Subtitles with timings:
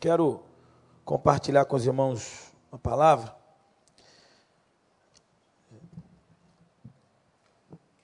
[0.00, 0.44] Quero
[1.04, 3.36] compartilhar com os irmãos uma palavra.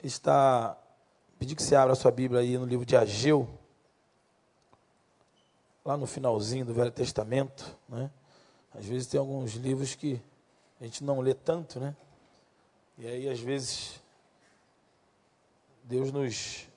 [0.02, 0.76] Está.
[1.38, 3.48] Pedir que você abra a sua Bíblia aí no livro de Ageu,
[5.84, 7.76] lá no finalzinho do Velho Testamento.
[7.88, 8.10] Né?
[8.74, 10.20] Às vezes tem alguns livros que
[10.80, 11.94] a gente não lê tanto, né?
[12.98, 14.00] E aí, às vezes,
[15.84, 16.68] Deus nos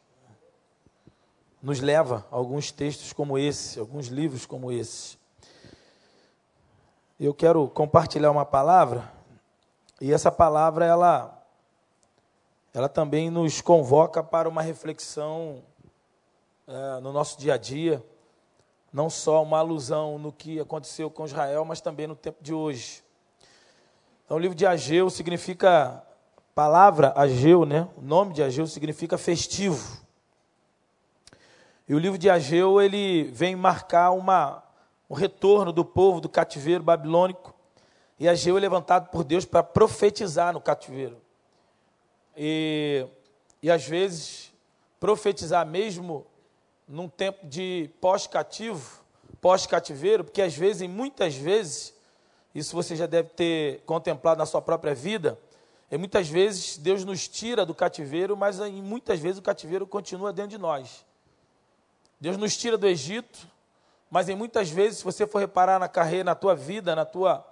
[1.67, 5.17] nos leva a alguns textos como esse, alguns livros como esse.
[7.19, 9.11] Eu quero compartilhar uma palavra
[9.99, 11.45] e essa palavra ela
[12.73, 15.61] ela também nos convoca para uma reflexão
[16.65, 18.01] é, no nosso dia a dia,
[18.93, 23.03] não só uma alusão no que aconteceu com Israel, mas também no tempo de hoje.
[24.23, 26.01] Então, o livro de Ageu significa
[26.55, 27.89] palavra Ageu, né?
[27.97, 30.06] O nome de Ageu significa festivo.
[31.87, 34.61] E o livro de Ageu, ele vem marcar uma,
[35.09, 37.55] um retorno do povo do cativeiro babilônico.
[38.19, 41.17] E Ageu é levantado por Deus para profetizar no cativeiro.
[42.35, 43.07] E,
[43.61, 44.51] e às vezes,
[44.99, 46.25] profetizar mesmo
[46.87, 49.01] num tempo de pós-cativo,
[49.39, 51.93] pós-cativeiro, porque às vezes, e muitas vezes,
[52.53, 55.39] isso você já deve ter contemplado na sua própria vida,
[55.89, 60.51] e muitas vezes Deus nos tira do cativeiro, mas muitas vezes o cativeiro continua dentro
[60.51, 61.06] de nós.
[62.19, 63.47] Deus nos tira do Egito,
[64.09, 67.45] mas em muitas vezes, se você for reparar na carreira, na tua vida, na tua,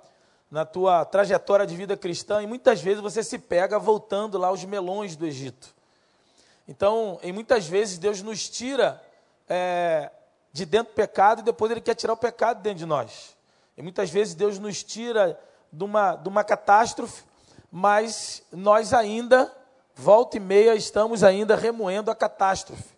[0.50, 4.66] na tua trajetória de vida cristã, e muitas vezes você se pega voltando lá aos
[4.66, 5.76] melões do Egito.
[6.68, 9.00] Então, em muitas vezes, Deus nos tira
[9.48, 10.10] é,
[10.52, 13.38] de dentro do pecado e depois Ele quer tirar o pecado dentro de nós.
[13.78, 15.40] E muitas vezes Deus nos tira
[15.72, 17.24] de uma, de uma catástrofe,
[17.72, 19.54] mas nós ainda,
[19.94, 22.95] volta e meia, estamos ainda remoendo a catástrofe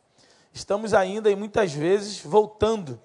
[0.58, 3.00] estamos ainda e muitas vezes voltando.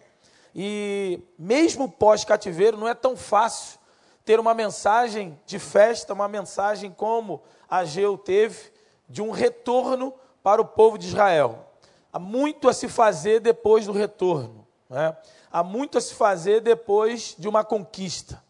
[0.54, 3.78] E mesmo pós-cativeiro, não é tão fácil
[4.24, 8.72] ter uma mensagem de festa, uma mensagem como Ageu teve,
[9.08, 11.66] de um retorno para o povo de Israel.
[12.12, 14.66] Há muito a se fazer depois do retorno.
[14.88, 15.16] Né?
[15.50, 18.42] Há muito a se fazer depois de uma conquista.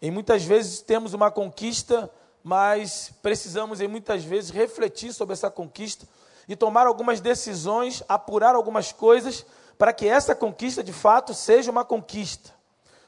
[0.00, 2.10] E muitas vezes temos uma conquista,
[2.42, 6.06] mas precisamos, em muitas vezes, refletir sobre essa conquista
[6.50, 9.46] e tomar algumas decisões, apurar algumas coisas,
[9.78, 12.50] para que essa conquista de fato seja uma conquista.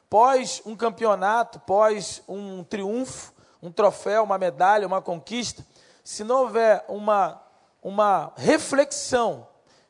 [0.09, 5.67] Pós um campeonato, pós um triunfo, um troféu, uma medalha, uma conquista,
[6.05, 7.43] se não houver uma,
[7.83, 9.49] uma reflexão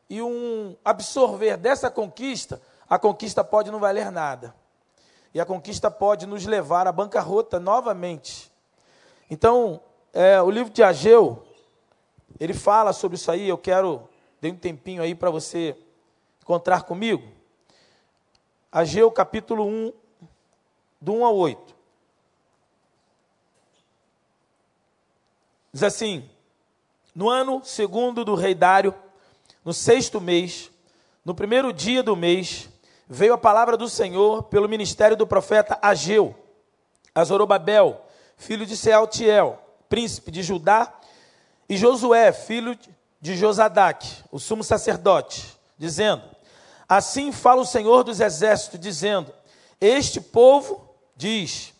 [0.09, 2.59] e um absorver dessa conquista,
[2.89, 4.55] a conquista pode não valer nada.
[5.35, 8.51] E a conquista pode nos levar à bancarrota novamente.
[9.31, 9.79] Então,
[10.11, 11.52] é, o livro de Ageu,
[12.43, 14.09] ele fala sobre isso aí, eu quero,
[14.41, 15.77] dei um tempinho aí para você
[16.41, 17.23] encontrar comigo.
[18.73, 19.93] Ageu capítulo 1,
[21.01, 21.73] do 1 ao 8.
[25.73, 26.29] Diz assim:
[27.15, 28.93] No ano segundo do rei Dário,
[29.65, 30.69] no sexto mês,
[31.25, 32.69] no primeiro dia do mês,
[33.07, 36.35] veio a palavra do Senhor pelo ministério do profeta Ageu,
[37.15, 38.05] a Zorobabel,
[38.37, 40.93] filho de Sealtiel, príncipe de Judá,
[41.73, 42.79] e Josué, filho
[43.19, 46.23] de Josadac, o sumo sacerdote, dizendo:
[46.87, 49.33] Assim fala o Senhor dos exércitos, dizendo:
[49.81, 51.73] Este povo diz: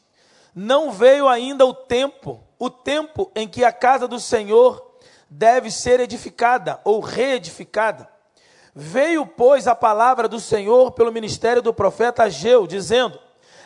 [0.55, 4.83] Não veio ainda o tempo, o tempo em que a casa do Senhor
[5.29, 8.09] deve ser edificada ou reedificada.
[8.75, 13.21] Veio, pois, a palavra do Senhor pelo ministério do profeta Ageu, dizendo: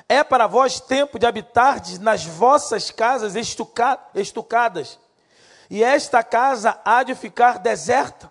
[0.09, 4.99] É para vós tempo de habitardes nas vossas casas estucadas
[5.71, 8.31] e esta casa há de ficar deserta.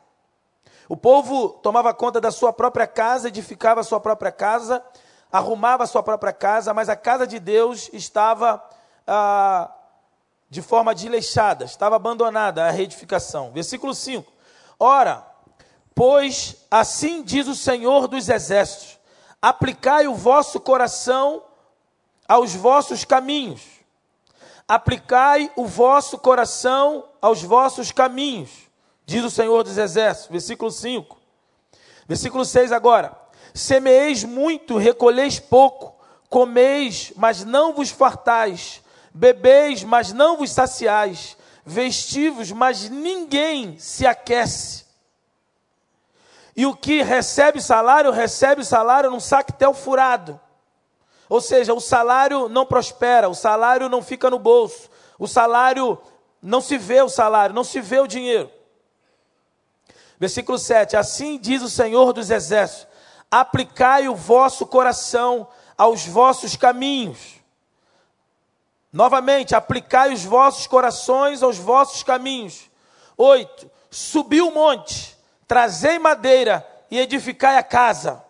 [0.87, 4.83] O povo tomava conta da sua própria casa, edificava a sua própria casa,
[5.31, 8.63] arrumava a sua própria casa, mas a casa de Deus estava
[9.07, 9.71] ah,
[10.49, 13.51] de forma desleixada, estava abandonada a reedificação.
[13.51, 14.31] Versículo 5:
[14.79, 15.25] Ora,
[15.93, 18.99] pois assim diz o Senhor dos Exércitos:
[19.41, 21.43] aplicai o vosso coração
[22.27, 23.74] aos vossos caminhos
[24.67, 28.49] Aplicai o vosso coração aos vossos caminhos,
[29.05, 31.17] diz o Senhor dos Exércitos, versículo 5.
[32.07, 33.15] Versículo 6 agora.
[33.53, 35.95] Semeeis muito, recolheis pouco,
[36.29, 38.81] comeis, mas não vos fartais,
[39.13, 44.85] bebeis, mas não vos saciais, vestivos, mas ninguém se aquece.
[46.55, 50.39] E o que recebe salário, recebe salário num sactel furado.
[51.29, 55.99] Ou seja, o salário não prospera, o salário não fica no bolso, o salário
[56.41, 58.51] não se vê o salário, não se vê o dinheiro.
[60.19, 62.87] Versículo 7: Assim diz o Senhor dos Exércitos:
[63.29, 67.35] aplicai o vosso coração aos vossos caminhos.
[68.93, 72.69] Novamente, aplicai os vossos corações aos vossos caminhos.
[73.17, 73.69] 8.
[73.89, 75.17] Subi o monte,
[75.47, 78.23] trazei madeira e edificai a casa,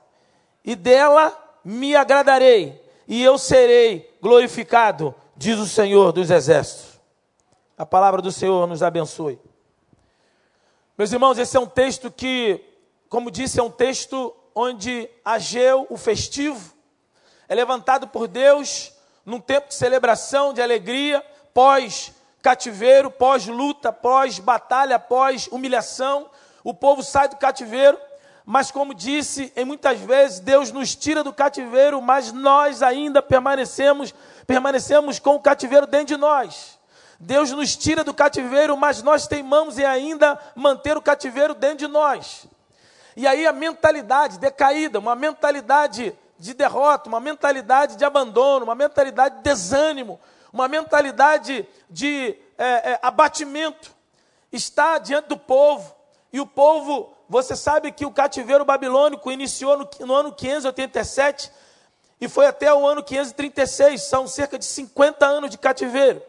[0.64, 7.00] e dela me agradarei, e eu serei glorificado, diz o Senhor dos Exércitos.
[7.78, 9.40] A palavra do Senhor nos abençoe.
[10.98, 12.64] Meus irmãos, esse é um texto que,
[13.10, 16.74] como disse, é um texto onde Ageu, o festivo,
[17.50, 18.94] é levantado por Deus
[19.26, 21.24] num tempo de celebração, de alegria,
[21.54, 26.30] pós cativeiro, pós luta, pós batalha, pós humilhação.
[26.64, 28.00] O povo sai do cativeiro,
[28.46, 34.14] mas como disse, em muitas vezes Deus nos tira do cativeiro, mas nós ainda permanecemos,
[34.46, 36.78] permanecemos com o cativeiro dentro de nós.
[37.20, 41.88] Deus nos tira do cativeiro, mas nós teimamos em ainda manter o cativeiro dentro de
[41.88, 42.46] nós.
[43.16, 49.38] E aí a mentalidade decaída, uma mentalidade de derrota, uma mentalidade de abandono, uma mentalidade
[49.38, 50.20] de desânimo,
[50.52, 53.96] uma mentalidade de é, é, abatimento
[54.52, 55.96] está diante do povo.
[56.32, 61.52] E o povo, você sabe que o cativeiro babilônico iniciou no, no ano 587
[62.20, 66.22] e foi até o ano 536, são cerca de 50 anos de cativeiro.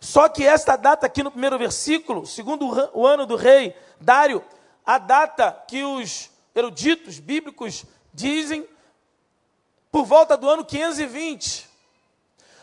[0.00, 4.44] Só que esta data aqui no primeiro versículo, segundo o ano do rei Dário,
[4.84, 8.68] a data que os eruditos bíblicos dizem
[9.90, 11.70] por volta do ano 520.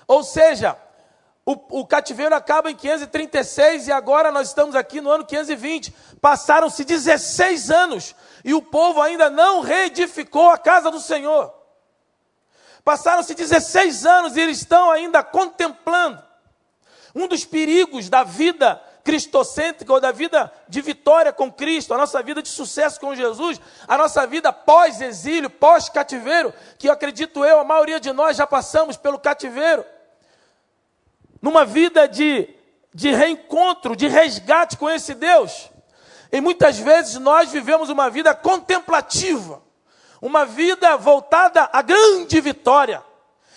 [0.08, 0.78] Ou seja,
[1.51, 5.94] o, o, cativeiro acaba em 536 e agora nós estamos aqui no ano 520.
[6.19, 11.53] Passaram-se 16 anos e o povo ainda não reedificou a casa do Senhor.
[12.83, 16.21] Passaram-se 16 anos e eles estão ainda contemplando
[17.13, 22.21] um dos perigos da vida cristocêntrica ou da vida de vitória com Cristo, a nossa
[22.21, 27.63] vida de sucesso com Jesus, a nossa vida pós-exílio, pós-cativeiro, que eu acredito eu, a
[27.63, 29.83] maioria de nós já passamos pelo cativeiro,
[31.42, 32.48] numa vida de,
[32.94, 35.70] de reencontro, de resgate com esse Deus.
[36.32, 39.62] E muitas vezes nós vivemos uma vida contemplativa,
[40.22, 43.04] uma vida voltada à grande vitória.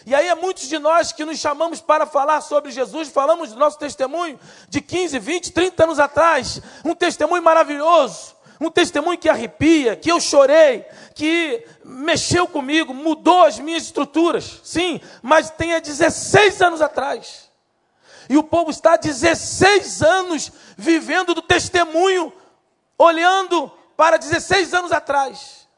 [0.07, 3.59] E aí é muitos de nós que nos chamamos para falar sobre Jesus, falamos do
[3.59, 4.39] nosso testemunho
[4.69, 10.21] de 15, 20, 30 anos atrás, um testemunho maravilhoso, um testemunho que arrepia, que eu
[10.21, 10.85] chorei,
[11.15, 14.61] que mexeu comigo, mudou as minhas estruturas.
[14.63, 17.51] Sim, mas tem há 16 anos atrás.
[18.29, 22.33] E o povo está há 16 anos vivendo do testemunho,
[22.97, 25.69] olhando para 16 anos atrás.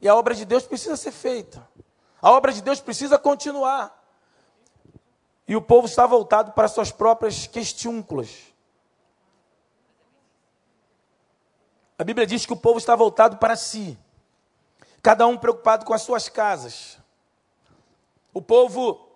[0.00, 1.68] E a obra de Deus precisa ser feita.
[2.20, 3.96] A obra de Deus precisa continuar.
[5.46, 8.30] E o povo está voltado para suas próprias questiúnculas.
[11.98, 13.98] A Bíblia diz que o povo está voltado para si,
[15.02, 16.98] cada um preocupado com as suas casas.
[18.32, 19.06] O povo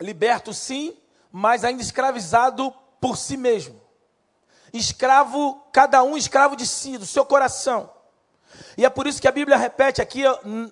[0.00, 0.96] liberto, sim,
[1.36, 3.82] mas ainda escravizado por si mesmo.
[4.72, 7.90] Escravo, cada um escravo de si, do seu coração.
[8.78, 10.22] E é por isso que a Bíblia repete aqui,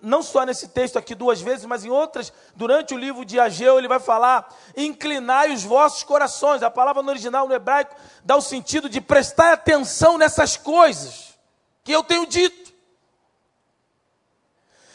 [0.01, 3.77] não só nesse texto aqui duas vezes, mas em outras, durante o livro de Ageu,
[3.77, 6.63] ele vai falar: inclinai os vossos corações.
[6.63, 11.37] A palavra no original, no hebraico, dá o sentido de prestar atenção nessas coisas
[11.83, 12.73] que eu tenho dito.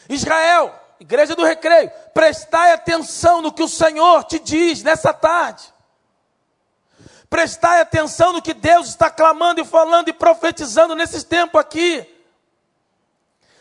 [0.08, 5.72] Israel, igreja do recreio, prestai atenção no que o Senhor te diz nessa tarde.
[7.30, 12.06] Prestai atenção no que Deus está clamando e falando e profetizando nesses tempos aqui.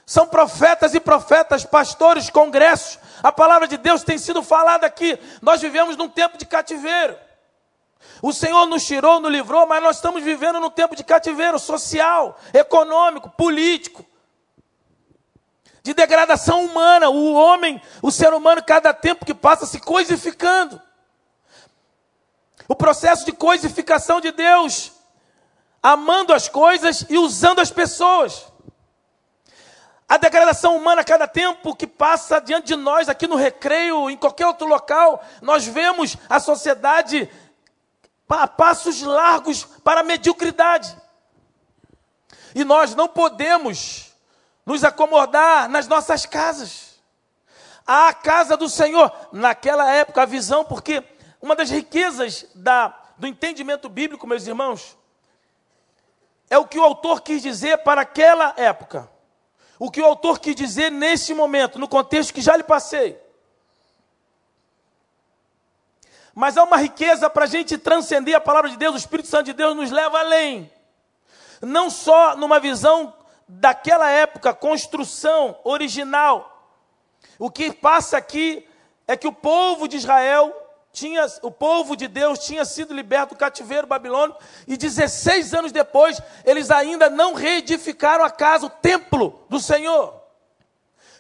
[0.06, 2.98] São profetas e profetas, pastores, congressos.
[3.22, 5.20] A palavra de Deus tem sido falada aqui.
[5.42, 7.18] Nós vivemos num tempo de cativeiro.
[8.22, 12.40] O Senhor nos tirou, nos livrou, mas nós estamos vivendo num tempo de cativeiro social,
[12.54, 14.06] econômico, político,
[15.88, 17.10] de degradação humana.
[17.10, 20.82] O homem, o ser humano, cada tempo que passa, se coisificando.
[22.68, 24.92] O processo de coisificação de Deus,
[25.82, 28.46] amando as coisas e usando as pessoas.
[30.10, 34.18] A degradação humana, a cada tempo que passa diante de nós, aqui no recreio, em
[34.18, 37.30] qualquer outro local, nós vemos a sociedade
[38.28, 40.98] a passos largos para a mediocridade.
[42.54, 44.07] E nós não podemos
[44.68, 47.00] nos acomodar nas nossas casas.
[47.86, 51.02] A casa do Senhor, naquela época, a visão, porque
[51.42, 54.98] uma das riquezas da, do entendimento bíblico, meus irmãos,
[56.50, 59.10] é o que o autor quis dizer para aquela época
[59.80, 63.18] o que o autor quis dizer nesse momento, no contexto que já lhe passei.
[66.34, 69.46] Mas há uma riqueza para a gente transcender a palavra de Deus, o Espírito Santo
[69.46, 70.70] de Deus nos leva além.
[71.62, 73.14] Não só numa visão
[73.48, 76.76] daquela época, construção original.
[77.40, 78.68] O que passa aqui
[79.08, 80.54] é que o povo de Israel
[80.92, 86.20] tinha, o povo de Deus tinha sido liberto do cativeiro babilônico e 16 anos depois
[86.44, 90.20] eles ainda não reedificaram a casa, o templo do Senhor,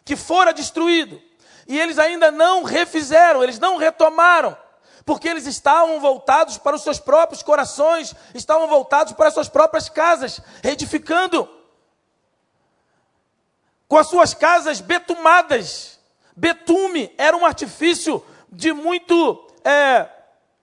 [0.03, 1.22] que fora destruído.
[1.67, 4.57] E eles ainda não refizeram, eles não retomaram,
[5.05, 9.89] porque eles estavam voltados para os seus próprios corações, estavam voltados para as suas próprias
[9.89, 11.48] casas, reedificando
[13.88, 16.00] com as suas casas betumadas.
[16.36, 20.08] Betume era um artifício de muito é,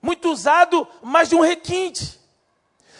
[0.01, 2.21] muito usado, mas de um requinte.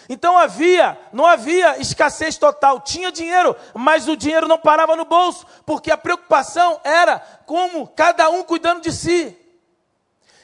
[0.09, 5.47] Então havia, não havia escassez total, tinha dinheiro, mas o dinheiro não parava no bolso,
[5.65, 9.37] porque a preocupação era como cada um cuidando de si.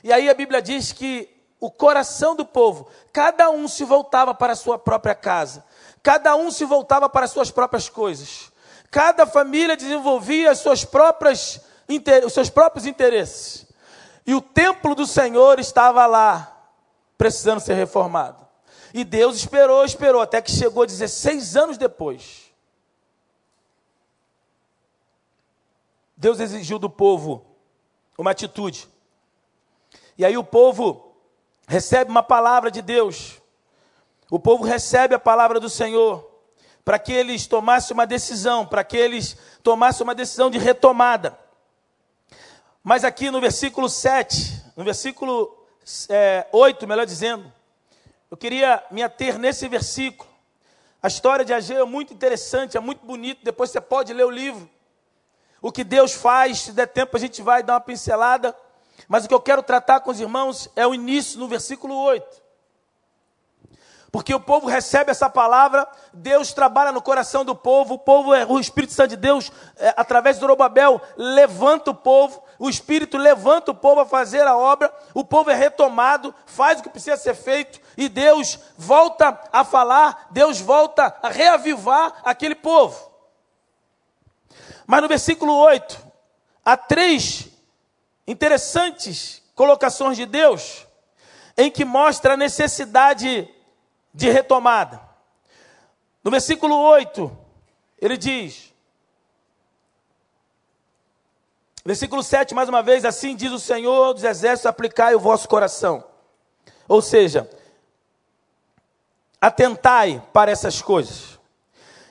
[0.02, 4.54] E aí a Bíblia diz que o coração do povo, cada um se voltava para
[4.54, 5.62] a sua própria casa,
[6.02, 8.49] cada um se voltava para as suas próprias coisas,
[8.90, 11.60] cada família desenvolvia as suas próprias,
[12.26, 13.66] os seus próprios interesses.
[14.26, 16.56] E o templo do Senhor estava lá,
[17.16, 18.46] precisando ser reformado.
[18.92, 22.50] E Deus esperou, esperou, até que chegou 16 anos depois.
[26.16, 27.46] Deus exigiu do povo
[28.18, 28.88] uma atitude.
[30.18, 31.14] E aí o povo
[31.66, 33.40] recebe uma palavra de Deus.
[34.30, 36.29] O povo recebe a palavra do Senhor
[36.90, 41.38] para que eles tomassem uma decisão, para que eles tomassem uma decisão de retomada.
[42.82, 45.56] Mas aqui no versículo 7, no versículo
[46.08, 47.52] é, 8, melhor dizendo,
[48.28, 50.28] eu queria me ater nesse versículo.
[51.00, 53.38] A história de Ageu é muito interessante, é muito bonito.
[53.44, 54.68] Depois você pode ler o livro.
[55.62, 58.52] O que Deus faz, se der tempo a gente vai dar uma pincelada.
[59.06, 62.39] Mas o que eu quero tratar com os irmãos é o início, no versículo 8.
[64.12, 68.44] Porque o povo recebe essa palavra, Deus trabalha no coração do povo, o povo, é,
[68.44, 73.70] o Espírito Santo de Deus, é, através do Zorobabel, levanta o povo, o Espírito levanta
[73.70, 77.34] o povo a fazer a obra, o povo é retomado, faz o que precisa ser
[77.34, 83.10] feito, e Deus volta a falar, Deus volta a reavivar aquele povo.
[84.88, 86.04] Mas no versículo 8,
[86.64, 87.48] há três
[88.26, 90.84] interessantes colocações de Deus,
[91.56, 93.48] em que mostra a necessidade
[94.12, 95.00] de retomada.
[96.22, 97.36] No versículo 8,
[98.00, 98.74] ele diz,
[101.84, 106.04] versículo 7, mais uma vez, assim diz o Senhor dos Exércitos: aplicai o vosso coração.
[106.86, 107.48] Ou seja,
[109.40, 111.38] atentai para essas coisas.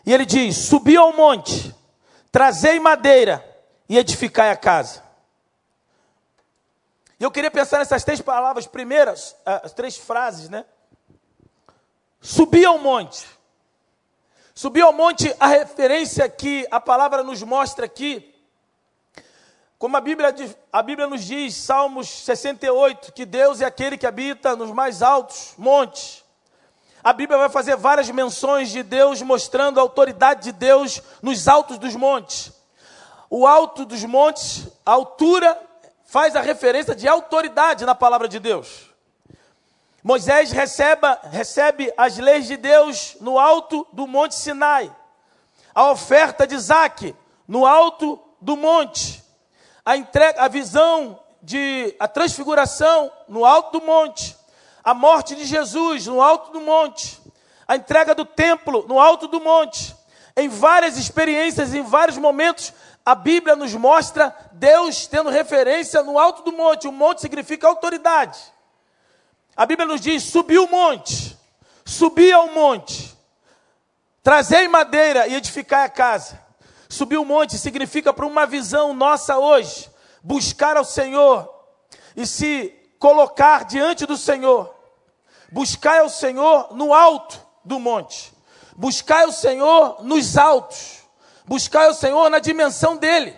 [0.06, 1.76] E ele diz: subi ao monte,
[2.32, 3.46] trazei madeira
[3.88, 5.04] e edificai a casa.
[7.20, 10.66] E eu queria pensar nessas três palavras primeiras, as três frases, né?
[12.22, 13.26] Subir ao monte.
[14.54, 18.30] Subir ao monte, a referência que a palavra nos mostra aqui,
[19.80, 20.36] como a Bíblia,
[20.74, 25.54] a Bíblia nos diz, Salmos 68, que Deus é aquele que habita nos mais altos
[25.58, 26.26] montes.
[27.02, 31.78] A Bíblia vai fazer várias menções de Deus, mostrando a autoridade de Deus nos altos
[31.78, 32.52] dos montes.
[33.30, 35.58] O alto dos montes, a altura,
[36.04, 38.89] faz a referência de autoridade na palavra de Deus.
[40.04, 44.94] Moisés receba, recebe as leis de Deus no alto do Monte Sinai.
[45.76, 47.16] A oferta de Isaac
[47.48, 49.24] no alto do monte.
[49.84, 54.38] A, entrega, a visão de a transfiguração no alto do monte.
[54.84, 57.20] A morte de Jesus no alto do monte.
[57.68, 59.96] A entrega do templo no alto do monte.
[60.36, 62.74] Em várias experiências, em vários momentos,
[63.06, 66.88] a Bíblia nos mostra Deus tendo referência no alto do monte.
[66.88, 68.40] O monte significa autoridade.
[69.60, 71.38] A Bíblia nos diz: subi o monte,
[71.84, 73.14] subi ao monte,
[74.24, 76.42] trazei madeira e edificai a casa.
[76.88, 79.92] Subir o monte significa para uma visão nossa hoje,
[80.24, 81.54] buscar ao Senhor
[82.16, 84.74] e se colocar diante do Senhor.
[85.52, 88.34] Buscar ao Senhor no alto do monte.
[88.78, 91.00] Buscar o Senhor nos altos.
[91.44, 93.36] Buscar o Senhor na dimensão dele.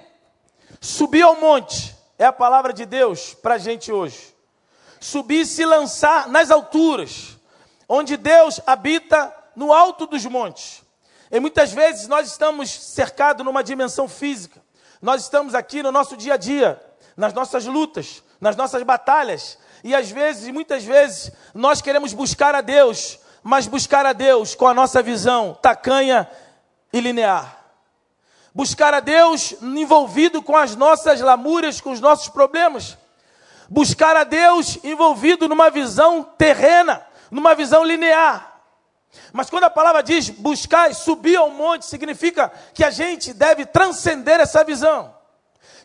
[0.80, 4.32] Subir ao monte é a palavra de Deus para a gente hoje
[5.02, 7.36] subir e se lançar nas alturas,
[7.90, 10.84] onde Deus habita no alto dos montes.
[11.32, 14.62] E muitas vezes nós estamos cercados numa dimensão física.
[15.02, 16.80] Nós estamos aqui no nosso dia a dia,
[17.18, 19.58] nas nossas lutas, nas nossas batalhas.
[19.84, 24.68] E às vezes, muitas vezes, nós queremos buscar a Deus, mas buscar a Deus com
[24.68, 26.30] a nossa visão tacanha
[26.94, 27.58] e linear.
[28.54, 33.01] Buscar a Deus envolvido com as nossas lamúrias, com os nossos problemas
[33.72, 38.62] buscar a Deus envolvido numa visão terrena, numa visão linear.
[39.32, 43.66] Mas quando a palavra diz buscar e subir ao monte, significa que a gente deve
[43.66, 45.16] transcender essa visão.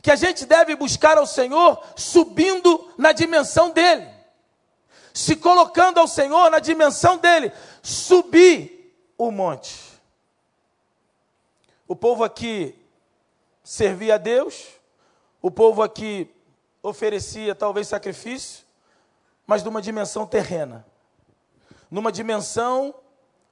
[0.03, 4.09] Que a gente deve buscar ao Senhor subindo na dimensão dele.
[5.15, 7.53] Se colocando ao Senhor na dimensão dele.
[7.83, 9.81] Subir o monte.
[11.87, 12.75] O povo aqui
[13.63, 14.65] servia a Deus,
[15.41, 16.29] o povo aqui
[16.89, 18.65] oferecia talvez sacrifício,
[19.47, 20.87] mas numa dimensão terrena,
[21.91, 22.95] numa dimensão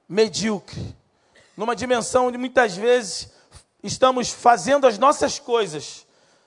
[0.07, 0.95] medíocre,
[1.55, 3.31] numa dimensão onde muitas vezes
[3.83, 6.05] estamos fazendo as nossas coisas,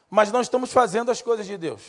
[0.08, 1.82] mas não estamos fazendo as coisas de Deus.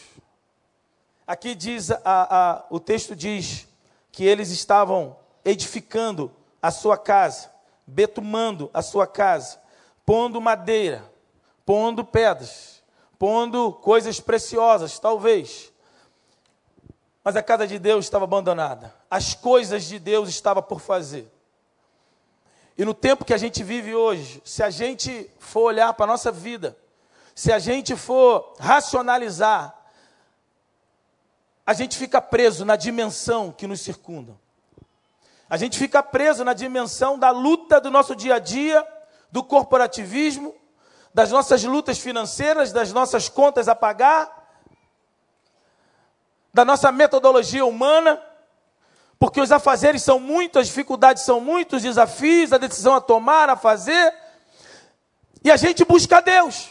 [1.25, 3.67] Aqui diz, a, a, o texto diz
[4.11, 5.15] que eles estavam
[5.45, 7.49] edificando a sua casa,
[7.87, 9.61] betumando a sua casa,
[10.05, 11.03] pondo madeira,
[11.65, 12.78] pondo pedras,
[13.19, 15.71] pondo coisas preciosas, talvez.
[17.21, 18.95] Mas a casa de Deus estava abandonada.
[19.11, 21.29] As coisas de Deus estava por fazer.
[22.77, 26.07] E no tempo que a gente vive hoje, se a gente for olhar para a
[26.07, 26.77] nossa vida,
[27.35, 29.75] se a gente for racionalizar,
[31.67, 34.33] a gente fica preso na dimensão que nos circunda.
[35.49, 38.87] A gente fica preso na dimensão da luta do nosso dia a dia,
[39.29, 40.55] do corporativismo,
[41.19, 44.57] das nossas lutas financeiras, das nossas contas a pagar,
[46.53, 48.23] da nossa metodologia humana,
[49.19, 53.49] porque os afazeres são muitos, as dificuldades são muitos, os desafios, a decisão a tomar,
[53.49, 54.15] a fazer,
[55.43, 56.69] e a gente busca a Deus.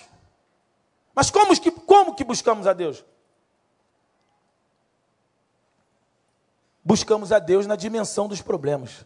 [1.14, 3.05] Mas como que, como que buscamos a Deus?
[6.83, 9.05] Buscamos a Deus na dimensão dos problemas.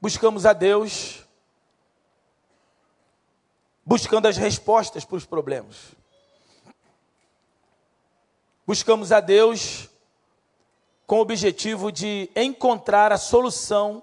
[0.00, 1.24] Buscamos a Deus
[3.84, 5.76] buscando as respostas para os problemas.
[8.66, 9.88] Buscamos a Deus
[11.06, 14.02] com o objetivo de encontrar a solução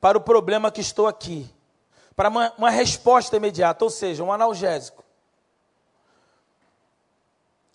[0.00, 1.46] para o problema que estou aqui,
[2.16, 5.04] para uma, uma resposta imediata, ou seja, um analgésico.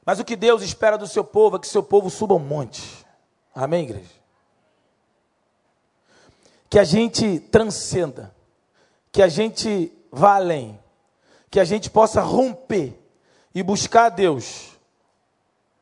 [0.04, 3.06] Mas o que Deus espera do seu povo é que seu povo suba um monte.
[3.54, 4.21] Amém, igreja?
[6.72, 8.34] Que a gente transcenda,
[9.12, 10.80] que a gente vá além,
[11.52, 12.98] que a gente possa romper
[13.54, 14.72] e buscar a Deus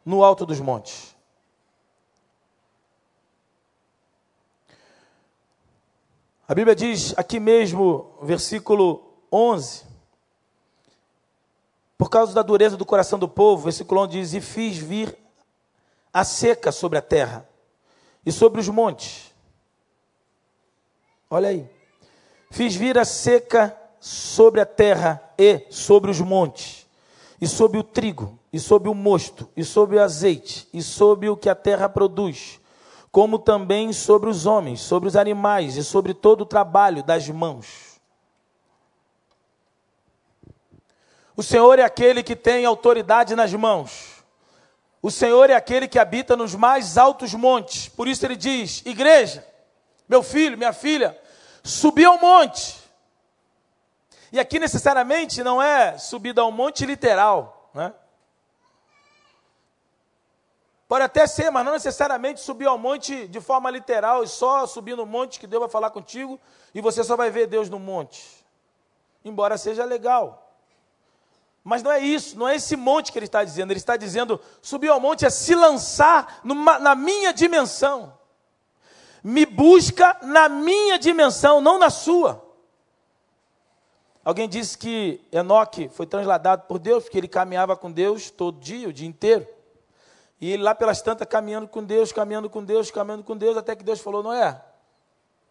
[0.04, 1.16] no alto dos montes.
[6.48, 9.86] A Bíblia diz aqui mesmo, versículo 11,
[11.96, 15.16] por causa da dureza do coração do povo, versículo 11 diz: E fiz vir
[16.12, 17.48] a seca sobre a terra
[18.26, 19.29] e sobre os montes.
[21.30, 21.70] Olha aí.
[22.50, 26.88] Fiz vir a seca sobre a terra e sobre os montes,
[27.40, 31.38] e sobre o trigo, e sobre o mosto, e sobre o azeite, e sobre o
[31.38, 32.60] que a terra produz,
[33.12, 38.00] como também sobre os homens, sobre os animais, e sobre todo o trabalho das mãos.
[41.38, 44.24] O Senhor é aquele que tem autoridade nas mãos.
[45.02, 47.88] O Senhor é aquele que habita nos mais altos montes.
[47.88, 49.48] Por isso ele diz: Igreja,
[50.10, 51.18] meu filho, minha filha,
[51.64, 52.78] subi ao monte.
[54.32, 57.94] E aqui necessariamente não é subida ao monte literal, né?
[60.88, 64.98] Pode até ser, mas não necessariamente subir ao monte de forma literal e só subir
[64.98, 66.40] no monte que Deus vai falar contigo
[66.74, 68.44] e você só vai ver Deus no monte.
[69.24, 70.52] Embora seja legal.
[71.64, 73.72] Mas não é isso, não é esse monte que ele está dizendo.
[73.72, 78.19] Ele está dizendo: subir ao monte é se lançar numa, na minha dimensão.
[79.24, 82.50] Me busca na minha dimensão, não na sua.
[84.24, 88.88] Alguém disse que Enoque foi transladado por Deus, porque ele caminhava com Deus todo dia,
[88.88, 89.48] o dia inteiro.
[90.40, 93.76] E ele lá pelas tantas caminhando com Deus, caminhando com Deus, caminhando com Deus, até
[93.76, 94.62] que Deus falou: Noé,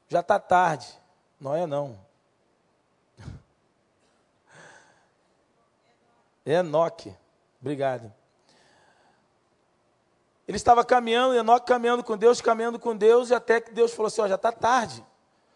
[0.09, 0.87] já está tarde.
[1.41, 1.99] Noé não.
[6.47, 7.15] Enoque.
[7.61, 8.18] Obrigado.
[10.49, 14.09] Ele estava caminhando, Enoque caminhando com Deus, caminhando com Deus, e até que Deus falou
[14.09, 15.05] assim: ó, já está tarde.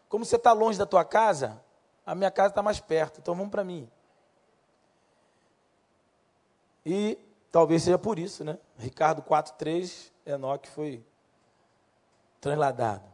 [0.09, 1.61] Como você está longe da tua casa,
[2.07, 3.91] a minha casa está mais perto, então vamos para mim.
[6.87, 7.19] E
[7.53, 8.59] Talvez seja por isso, né?
[8.79, 11.05] Ricardo 4,3, Enoque foi
[12.41, 13.05] transladado.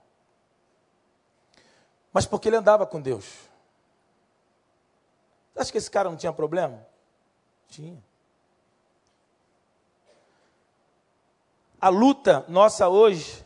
[2.13, 3.25] Mas porque ele andava com Deus.
[5.53, 6.87] Você acha que esse cara não tinha problema?
[7.67, 8.01] Tinha.
[11.81, 13.45] A luta nossa hoje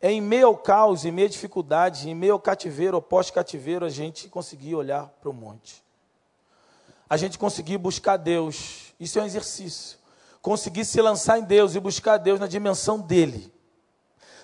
[0.00, 3.84] é em meio ao caos, em meio à dificuldade, em meio ao cativeiro, ao pós-cativeiro,
[3.84, 5.82] a gente conseguir olhar para o monte.
[7.08, 9.98] A gente conseguir buscar Deus isso é um exercício.
[10.40, 13.52] Conseguir se lançar em Deus e buscar Deus na dimensão dele.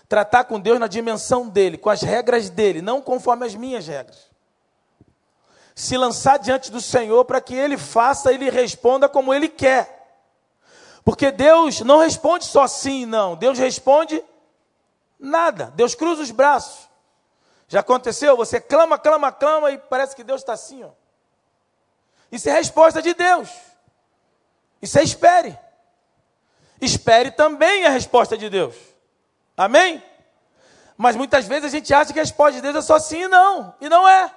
[0.08, 4.28] tratar com Deus na dimensão dele, com as regras dele, não conforme as minhas regras.
[5.72, 9.99] Se lançar diante do Senhor para que ele faça, ele responda como ele quer.
[11.04, 14.22] Porque Deus não responde só sim e não, Deus responde
[15.18, 15.72] nada.
[15.74, 16.88] Deus cruza os braços.
[17.68, 18.36] Já aconteceu?
[18.36, 20.90] Você clama, clama, clama e parece que Deus está assim, ó.
[22.30, 23.48] Isso é resposta de Deus.
[24.80, 25.58] Isso é espere.
[26.80, 28.74] Espere também a resposta de Deus.
[29.56, 30.02] Amém?
[30.96, 33.28] Mas muitas vezes a gente acha que a resposta de Deus é só sim e
[33.28, 33.74] não.
[33.80, 34.34] E não é.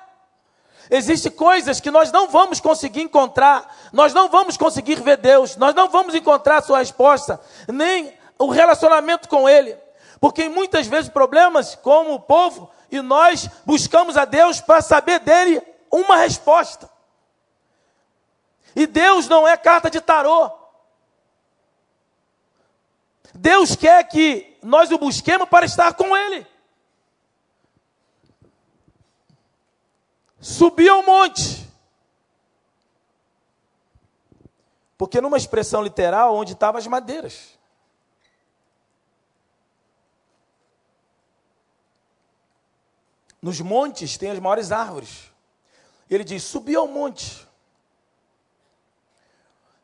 [0.90, 5.74] Existem coisas que nós não vamos conseguir encontrar, nós não vamos conseguir ver Deus, nós
[5.74, 9.78] não vamos encontrar a sua resposta, nem o relacionamento com Ele.
[10.20, 15.62] Porque muitas vezes problemas, como o povo, e nós buscamos a Deus para saber dele
[15.92, 16.90] uma resposta.
[18.76, 20.52] E Deus não é carta de tarô.
[23.34, 26.46] Deus quer que nós o busquemos para estar com Ele.
[30.44, 31.66] Subir ao monte.
[34.98, 37.58] Porque numa expressão literal, onde estavam as madeiras.
[43.42, 45.32] Nos montes tem as maiores árvores.
[46.10, 47.48] Ele diz: subiu ao monte.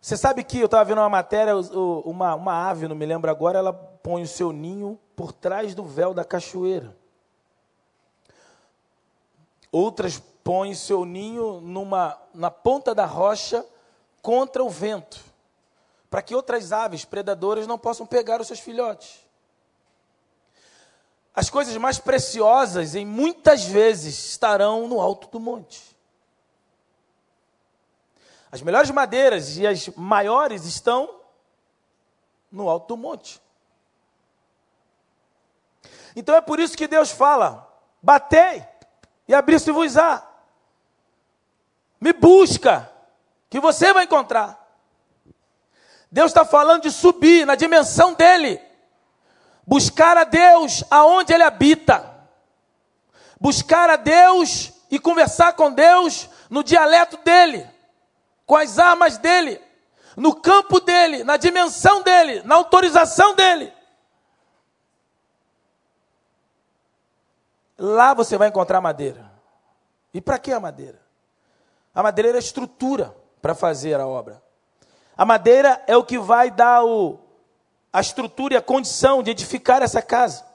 [0.01, 3.59] Você sabe que eu estava vendo uma matéria, uma, uma ave, não me lembro agora,
[3.59, 6.97] ela põe o seu ninho por trás do véu da cachoeira.
[9.71, 13.63] Outras põem seu ninho numa, na ponta da rocha
[14.19, 15.23] contra o vento,
[16.09, 19.23] para que outras aves predadoras não possam pegar os seus filhotes.
[21.35, 25.95] As coisas mais preciosas, em muitas vezes, estarão no alto do monte.
[28.51, 31.21] As melhores madeiras e as maiores estão
[32.51, 33.39] no alto do monte.
[36.15, 38.65] Então é por isso que Deus fala: batei
[39.27, 40.25] e abri-se-vos-á.
[41.99, 42.89] Me busca,
[43.49, 44.57] que você vai encontrar.
[46.11, 48.59] Deus está falando de subir na dimensão dele,
[49.65, 52.09] buscar a Deus aonde ele habita,
[53.39, 57.79] buscar a Deus e conversar com Deus no dialeto dele
[58.49, 59.61] com as armas dele,
[60.17, 63.71] no campo dele, na dimensão dele, na autorização dele.
[67.77, 69.31] Lá você vai encontrar madeira.
[70.11, 70.99] E para que a madeira?
[71.99, 74.41] A madeira é a estrutura para fazer a obra.
[75.17, 77.19] A madeira é o que vai dar o,
[77.91, 80.45] a estrutura e a condição de edificar essa casa.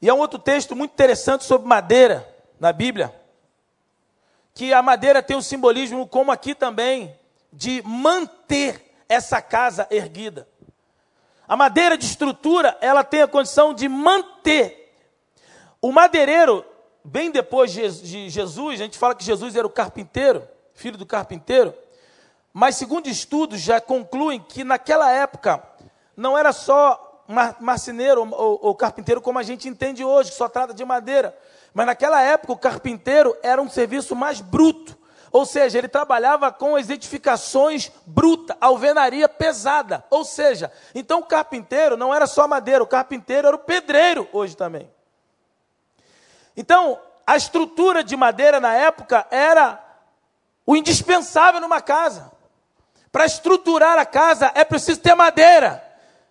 [0.00, 2.26] E há um outro texto muito interessante sobre madeira
[2.58, 3.14] na Bíblia
[4.54, 7.14] que a madeira tem um simbolismo, como aqui também,
[7.52, 10.48] de manter essa casa erguida.
[11.46, 14.96] A madeira de estrutura, ela tem a condição de manter.
[15.78, 16.64] O madeireiro,
[17.04, 21.74] bem depois de Jesus, a gente fala que Jesus era o carpinteiro, filho do carpinteiro,
[22.52, 25.62] mas segundo estudos já concluem que naquela época
[26.16, 27.24] não era só
[27.60, 31.36] marceneiro ou, ou carpinteiro como a gente entende hoje, que só trata de madeira,
[31.72, 35.00] mas naquela época o carpinteiro era um serviço mais bruto.
[35.32, 40.04] Ou seja, ele trabalhava com as edificações bruta, alvenaria pesada.
[40.10, 44.54] Ou seja, então o carpinteiro não era só madeira, o carpinteiro era o pedreiro hoje
[44.54, 44.91] também.
[46.56, 49.82] Então, a estrutura de madeira na época era
[50.66, 52.30] o indispensável numa casa.
[53.10, 55.82] Para estruturar a casa é preciso ter madeira.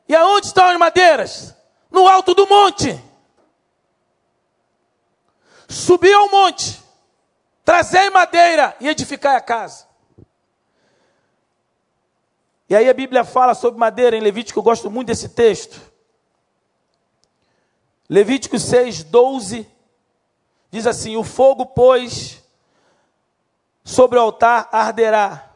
[0.07, 1.55] E aonde estão as madeiras?
[1.89, 3.11] No alto do monte
[5.71, 6.83] subir ao monte,
[7.63, 9.87] trazei madeira e edificar a casa.
[12.69, 15.81] E aí a Bíblia fala sobre madeira em Levítico, eu gosto muito desse texto.
[18.09, 19.67] Levítico 6, 12,
[20.71, 22.41] diz assim: O fogo, pois,
[23.83, 25.49] sobre o altar arderá,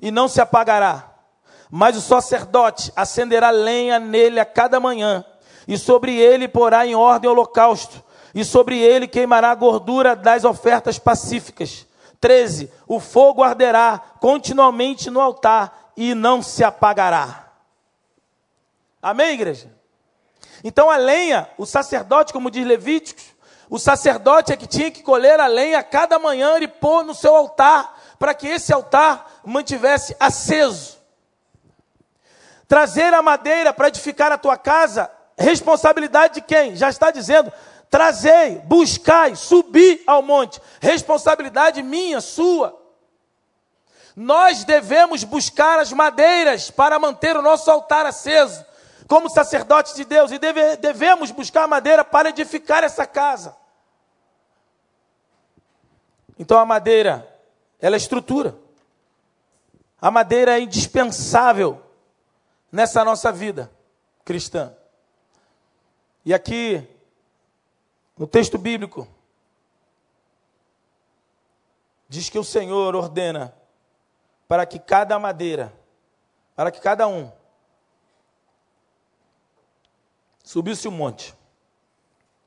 [0.00, 1.12] e não se apagará,
[1.70, 5.24] mas o sacerdote acenderá lenha nele a cada manhã,
[5.68, 8.02] e sobre ele porá em ordem o holocausto,
[8.34, 11.86] e sobre ele queimará a gordura das ofertas pacíficas.
[12.20, 12.72] 13.
[12.88, 17.52] O fogo arderá continuamente no altar e não se apagará.
[19.00, 19.70] Amém, igreja?
[20.64, 23.33] Então a lenha, o sacerdote, como diz Levíticos,
[23.70, 27.34] o sacerdote é que tinha que colher a lenha cada manhã e pôr no seu
[27.34, 30.98] altar, para que esse altar mantivesse aceso.
[32.68, 36.76] Trazer a madeira para edificar a tua casa, responsabilidade de quem?
[36.76, 37.52] Já está dizendo,
[37.94, 40.60] Trazei, buscai, subi ao monte.
[40.80, 42.76] Responsabilidade minha, sua.
[44.16, 48.64] Nós devemos buscar as madeiras para manter o nosso altar aceso,
[49.06, 53.56] como sacerdotes de Deus, e deve, devemos buscar madeira para edificar essa casa.
[56.38, 57.28] Então a madeira,
[57.80, 58.56] ela é estrutura.
[60.00, 61.82] A madeira é indispensável
[62.70, 63.70] nessa nossa vida
[64.24, 64.74] cristã.
[66.24, 66.86] E aqui,
[68.16, 69.06] no texto bíblico,
[72.08, 73.54] diz que o Senhor ordena
[74.48, 75.72] para que cada madeira,
[76.56, 77.30] para que cada um
[80.44, 81.34] subisse o monte,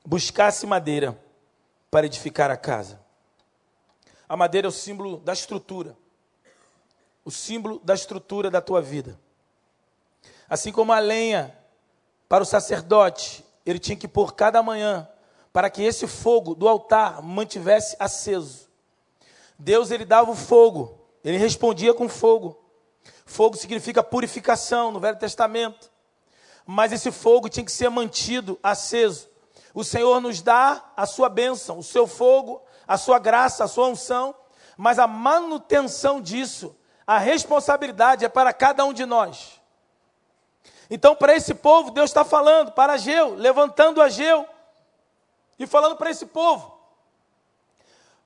[0.06, 1.20] buscasse madeira
[1.90, 3.02] para edificar a casa.
[4.30, 5.98] A madeira é o símbolo da estrutura,
[7.26, 9.20] o símbolo da estrutura da tua vida.
[10.48, 11.58] Assim como a lenha
[12.30, 15.10] para o sacerdote, ele tinha que pôr cada manhã
[15.52, 18.70] para que esse fogo do altar mantivesse aceso.
[19.58, 22.64] Deus ele dava o fogo, ele respondia com fogo.
[23.26, 25.92] Fogo significa purificação no Velho Testamento.
[26.68, 29.30] Mas esse fogo tinha que ser mantido aceso.
[29.74, 33.88] O Senhor nos dá a sua bênção, o seu fogo, a sua graça, a sua
[33.88, 34.36] unção,
[34.76, 36.76] mas a manutenção disso,
[37.06, 39.62] a responsabilidade é para cada um de nós.
[40.90, 44.46] Então, para esse povo, Deus está falando para Ageu, levantando Ageu
[45.58, 46.78] e falando para esse povo.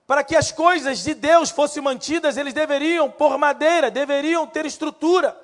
[0.06, 5.39] Para que as coisas de Deus fossem mantidas, eles deveriam pôr madeira, deveriam ter estrutura,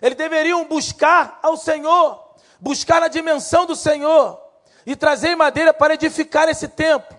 [0.00, 2.21] eles deveriam buscar ao Senhor,
[2.62, 4.40] buscar a dimensão do Senhor
[4.86, 7.16] e trazer madeira para edificar esse templo.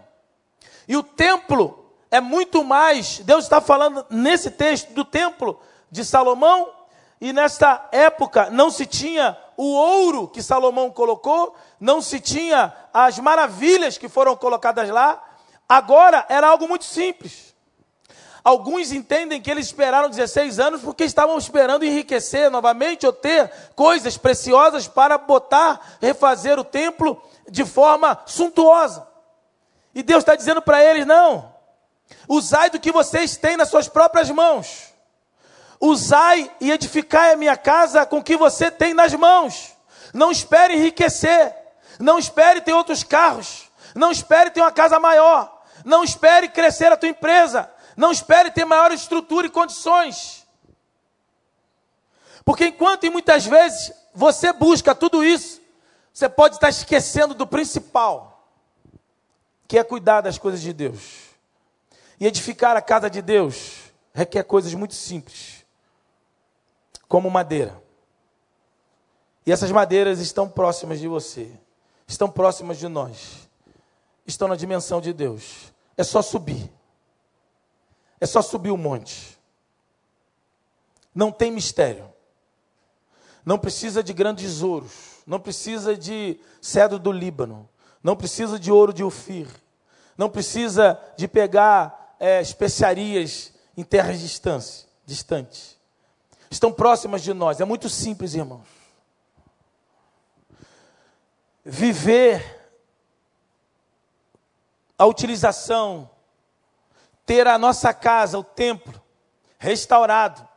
[0.87, 5.59] E o templo é muito mais, Deus está falando nesse texto do templo
[5.91, 6.71] de Salomão,
[7.19, 13.19] e nesta época não se tinha o ouro que Salomão colocou, não se tinha as
[13.19, 15.21] maravilhas que foram colocadas lá,
[15.67, 17.52] agora era algo muito simples.
[18.43, 24.17] Alguns entendem que eles esperaram 16 anos porque estavam esperando enriquecer novamente ou ter coisas
[24.17, 29.07] preciosas para botar, refazer o templo de forma suntuosa.
[29.95, 31.53] E Deus está dizendo para eles: não,
[32.27, 34.91] usai do que vocês têm nas suas próprias mãos.
[35.79, 39.73] Usai e edificai a minha casa com o que você tem nas mãos.
[40.13, 41.53] Não espere enriquecer.
[41.99, 43.69] Não espere ter outros carros.
[43.93, 45.61] Não espere ter uma casa maior.
[45.83, 47.69] Não espere crescer a tua empresa.
[47.95, 50.47] Não espere ter maior estrutura e condições.
[52.45, 55.61] Porque enquanto e muitas vezes você busca tudo isso,
[56.13, 58.33] você pode estar esquecendo do principal
[59.67, 61.29] que é cuidar das coisas de Deus.
[62.19, 65.65] E edificar a casa de Deus requer coisas muito simples,
[67.07, 67.81] como madeira.
[69.45, 71.51] E essas madeiras estão próximas de você,
[72.07, 73.49] estão próximas de nós,
[74.27, 75.73] estão na dimensão de Deus.
[75.97, 76.71] É só subir,
[78.23, 79.37] é só subir o monte.
[81.13, 82.09] Não tem mistério,
[83.45, 84.93] não precisa de grandes tesouros,
[85.27, 87.67] não precisa de cedro do Líbano,
[88.01, 89.47] não precisa de ouro de Ofir,
[90.17, 95.77] não precisa de pegar é, especiarias em terras distantes, distantes.
[96.49, 97.59] Estão próximas de nós.
[97.59, 98.65] É muito simples, irmãos.
[101.65, 102.71] Viver
[104.97, 106.09] a utilização,
[107.25, 109.01] ter a nossa casa, o templo,
[109.57, 110.47] restaurado.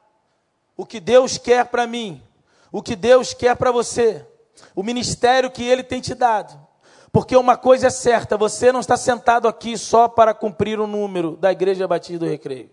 [0.77, 2.23] O que Deus quer para mim,
[2.71, 4.27] o que Deus quer para você,
[4.75, 6.67] o ministério que Ele tem te dado.
[7.11, 11.37] Porque uma coisa é certa, você não está sentado aqui só para cumprir o número
[11.37, 12.71] da Igreja Batista do Recreio.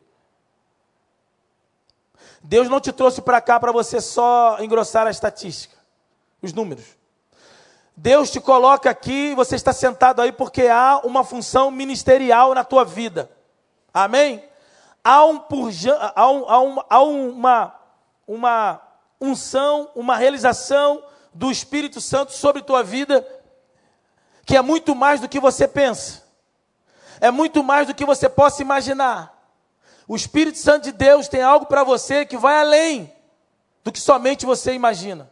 [2.44, 5.78] Deus não te trouxe para cá para você só engrossar a estatística,
[6.42, 6.98] os números.
[7.96, 12.84] Deus te coloca aqui, você está sentado aí porque há uma função ministerial na tua
[12.84, 13.32] vida.
[13.94, 14.44] Amém?
[15.04, 15.44] Há, um,
[16.16, 17.76] há, um, há, um, há uma,
[18.28, 18.82] uma
[19.22, 21.04] unção, uma realização
[21.34, 23.26] do Espírito Santo sobre tua vida
[24.46, 26.24] que é muito mais do que você pensa,
[27.22, 29.32] é muito mais do que você possa imaginar.
[30.06, 33.14] O Espírito Santo de Deus tem algo para você que vai além
[33.84, 35.32] do que somente você imagina.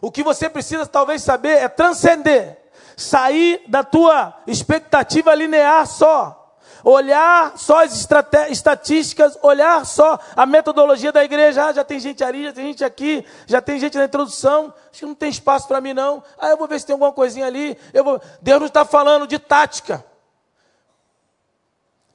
[0.00, 2.58] O que você precisa talvez saber é transcender,
[2.96, 6.41] sair da tua expectativa linear só
[6.84, 8.08] olhar só as
[8.50, 11.66] estatísticas, olhar só a metodologia da igreja.
[11.66, 14.74] Ah, já tem gente ali, já tem gente aqui, já tem gente na introdução.
[14.90, 16.22] Acho que não tem espaço para mim, não.
[16.38, 17.76] Ah, eu vou ver se tem alguma coisinha ali.
[17.92, 18.20] Eu vou...
[18.40, 20.04] Deus não está falando de tática.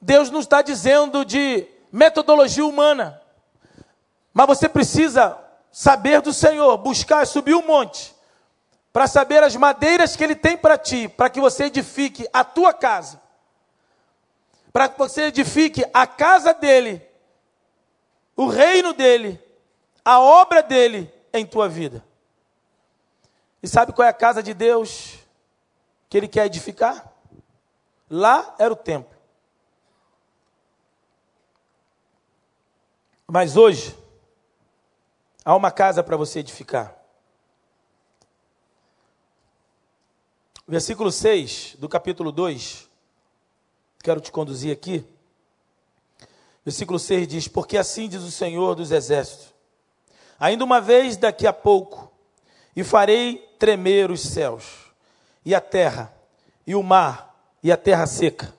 [0.00, 3.20] Deus não está dizendo de metodologia humana.
[4.32, 5.36] Mas você precisa
[5.72, 8.14] saber do Senhor, buscar, subir o um monte,
[8.92, 12.72] para saber as madeiras que Ele tem para ti, para que você edifique a tua
[12.72, 13.27] casa
[14.72, 17.02] para que você edifique a casa dele,
[18.36, 19.40] o reino dele,
[20.04, 22.04] a obra dele em tua vida.
[23.62, 25.18] E sabe qual é a casa de Deus
[26.08, 27.12] que ele quer edificar?
[28.08, 29.16] Lá era o templo.
[33.26, 33.94] Mas hoje,
[35.44, 36.96] há uma casa para você edificar.
[40.66, 42.87] Versículo 6 do capítulo 2,
[44.08, 45.04] quero te conduzir aqui.
[46.64, 49.54] Versículo 6 diz: Porque assim diz o Senhor dos Exércitos:
[50.40, 52.10] Ainda uma vez daqui a pouco,
[52.74, 54.64] e farei tremer os céus,
[55.44, 56.10] e a terra,
[56.66, 58.54] e o mar, e a terra seca,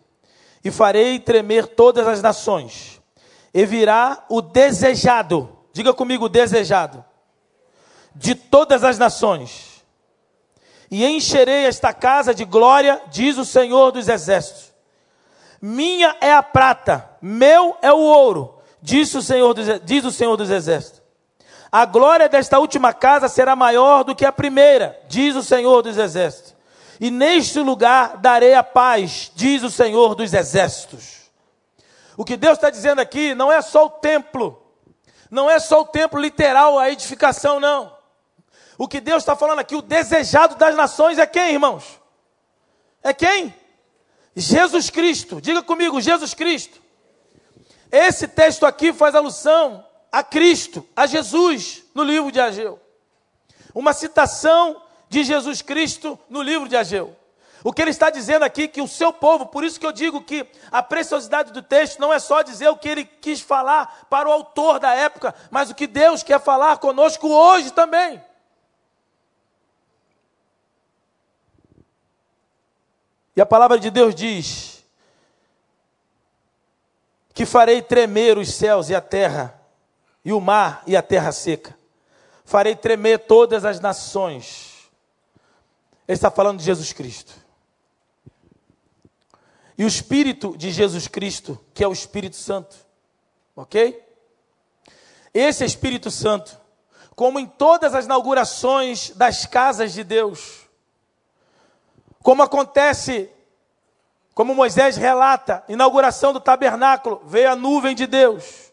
[0.64, 3.02] e farei tremer todas as nações,
[3.52, 7.04] e virá o desejado, diga comigo, desejado,
[8.14, 9.84] de todas as nações,
[10.92, 14.69] e encherei esta casa de glória, diz o Senhor dos Exércitos.
[15.62, 20.38] Minha é a prata, meu é o ouro, diz o Senhor dos, diz o Senhor
[20.38, 21.02] dos Exércitos.
[21.72, 25.98] A glória desta última casa será maior do que a primeira, diz o Senhor dos
[25.98, 26.56] Exércitos.
[27.00, 31.20] E neste lugar darei a paz, diz o Senhor dos Exércitos.
[32.18, 34.62] O que Deus está dizendo aqui não é só o templo,
[35.30, 37.96] não é só o templo literal, a edificação, não.
[38.78, 42.00] O que Deus está falando aqui, o desejado das nações é quem, irmãos?
[43.04, 43.54] É quem?
[44.40, 45.42] Jesus Cristo.
[45.42, 46.82] Diga comigo, Jesus Cristo.
[47.92, 52.80] Esse texto aqui faz alusão a Cristo, a Jesus, no livro de Ageu.
[53.74, 57.16] Uma citação de Jesus Cristo no livro de Ageu.
[57.64, 60.22] O que ele está dizendo aqui que o seu povo, por isso que eu digo
[60.22, 64.30] que a preciosidade do texto não é só dizer o que ele quis falar para
[64.30, 68.24] o autor da época, mas o que Deus quer falar conosco hoje também.
[73.40, 74.84] E a palavra de Deus diz
[77.34, 79.58] que farei tremer os céus e a terra
[80.26, 81.74] e o mar e a terra seca.
[82.44, 84.90] Farei tremer todas as nações.
[86.06, 87.34] Ele está falando de Jesus Cristo.
[89.78, 92.76] E o Espírito de Jesus Cristo, que é o Espírito Santo.
[93.56, 94.06] Ok?
[95.34, 96.60] Esse Espírito Santo,
[97.16, 100.59] como em todas as inaugurações das casas de Deus,
[102.22, 103.30] como acontece,
[104.34, 108.72] como Moisés relata, inauguração do tabernáculo, veio a nuvem de Deus.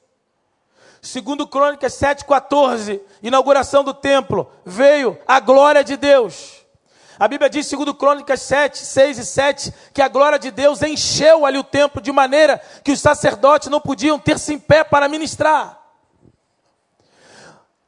[1.01, 6.65] Segundo Crônicas 7,14, inauguração do templo, veio a glória de Deus.
[7.19, 11.47] A Bíblia diz, segundo Crônicas 7, 6 e 7, que a glória de Deus encheu
[11.47, 15.76] ali o templo de maneira que os sacerdotes não podiam ter-se em pé para ministrar.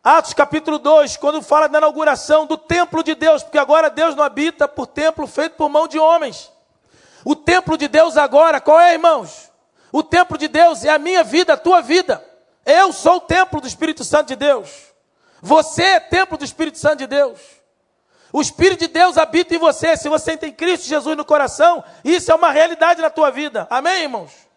[0.08, 4.24] Atos capítulo 2, quando fala da inauguração do templo de Deus, porque agora Deus não
[4.24, 6.50] habita por templo feito por mão de homens.
[7.26, 9.52] O templo de Deus agora, qual é, irmãos?
[9.92, 12.24] O templo de Deus é a minha vida, a tua vida.
[12.64, 14.70] Eu sou o templo do Espírito Santo de Deus.
[15.42, 17.38] Você é templo do Espírito Santo de Deus.
[18.32, 19.94] O Espírito de Deus habita em você.
[19.94, 23.66] Se você tem Cristo Jesus no coração, isso é uma realidade na tua vida.
[23.68, 24.47] Amém, irmãos?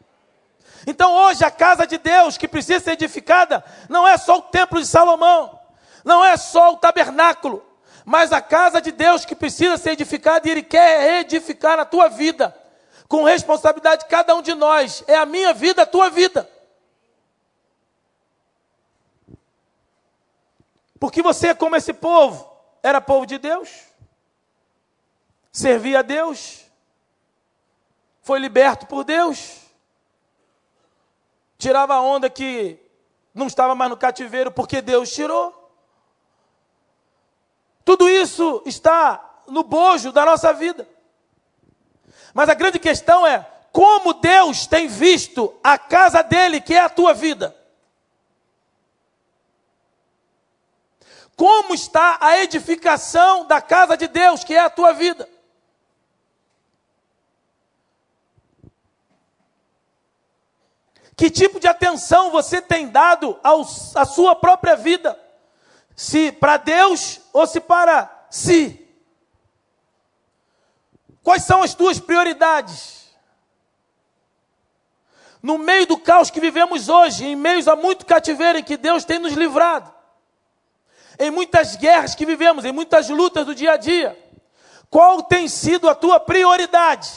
[0.85, 4.79] Então hoje a casa de Deus que precisa ser edificada não é só o templo
[4.79, 5.59] de Salomão,
[6.03, 7.63] não é só o tabernáculo,
[8.05, 12.09] mas a casa de Deus que precisa ser edificada e Ele quer edificar na tua
[12.09, 12.55] vida,
[13.07, 15.03] com responsabilidade de cada um de nós.
[15.07, 16.49] É a minha vida, a tua vida.
[20.99, 22.47] Porque você, como esse povo,
[22.83, 23.69] era povo de Deus,
[25.51, 26.61] servia a Deus,
[28.21, 29.60] foi liberto por Deus,
[31.61, 32.79] tirava a onda que
[33.33, 35.55] não estava mais no cativeiro porque Deus tirou.
[37.85, 40.87] Tudo isso está no bojo da nossa vida.
[42.33, 46.89] Mas a grande questão é como Deus tem visto a casa dele, que é a
[46.89, 47.55] tua vida.
[51.35, 55.29] Como está a edificação da casa de Deus, que é a tua vida?
[61.21, 63.39] Que tipo de atenção você tem dado
[63.93, 65.15] à sua própria vida?
[65.95, 68.89] Se para Deus ou se para si?
[71.21, 73.13] Quais são as tuas prioridades?
[75.43, 79.05] No meio do caos que vivemos hoje, em meio a muito cativeiro em que Deus
[79.05, 79.93] tem nos livrado,
[81.19, 84.17] em muitas guerras que vivemos, em muitas lutas do dia a dia.
[84.89, 87.11] Qual tem sido a tua prioridade?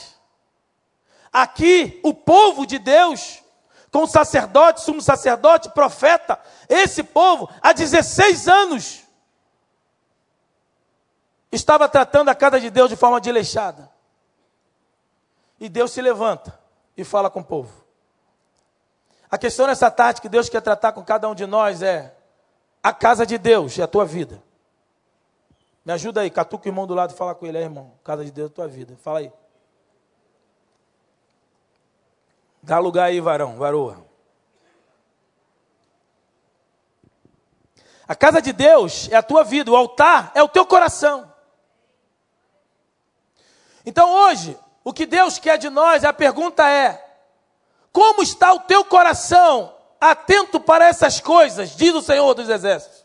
[1.32, 3.42] Aqui, o povo de Deus,
[3.94, 6.36] com sacerdote, sumo sacerdote, profeta,
[6.68, 9.04] esse povo, há 16 anos,
[11.52, 13.88] estava tratando a casa de Deus de forma desleixada.
[15.60, 16.58] E Deus se levanta
[16.96, 17.84] e fala com o povo.
[19.30, 22.16] A questão nessa tarde que Deus quer tratar com cada um de nós é:
[22.82, 24.42] a casa de Deus é a tua vida.
[25.84, 27.92] Me ajuda aí, catuca o irmão do lado e fala com ele, é, irmão.
[28.02, 28.96] Casa de Deus é tua vida.
[28.96, 29.32] Fala aí.
[32.64, 34.06] Dá lugar aí, varão, varoa.
[38.08, 41.30] A casa de Deus é a tua vida, o altar é o teu coração.
[43.84, 47.04] Então hoje, o que Deus quer de nós, a pergunta é:
[47.92, 53.04] como está o teu coração atento para essas coisas, diz o Senhor dos Exércitos?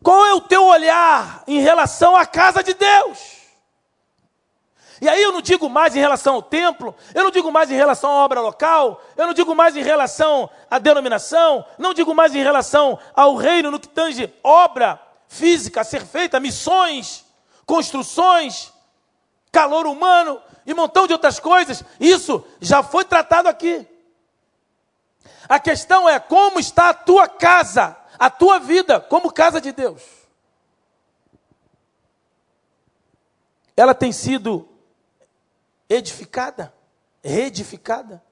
[0.00, 3.41] Qual é o teu olhar em relação à casa de Deus?
[5.02, 7.74] E aí eu não digo mais em relação ao templo, eu não digo mais em
[7.74, 12.36] relação à obra local, eu não digo mais em relação à denominação, não digo mais
[12.36, 17.24] em relação ao reino no que tange obra física a ser feita, missões,
[17.66, 18.72] construções,
[19.50, 21.82] calor humano e montão de outras coisas.
[21.98, 23.84] Isso já foi tratado aqui.
[25.48, 30.00] A questão é como está a tua casa, a tua vida como casa de Deus.
[33.76, 34.68] Ela tem sido
[35.88, 36.74] edificada,
[37.22, 38.22] reedificada?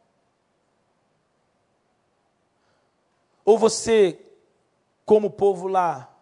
[3.45, 4.19] Ou você,
[5.05, 6.15] como o povo lá,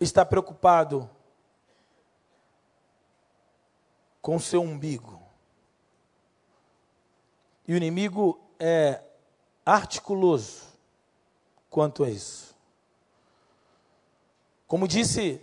[0.00, 1.08] está preocupado
[4.20, 5.22] com o seu umbigo?
[7.68, 9.00] E o inimigo é
[9.64, 10.64] articuloso
[11.70, 12.52] quanto a isso.
[14.66, 15.40] Como disse,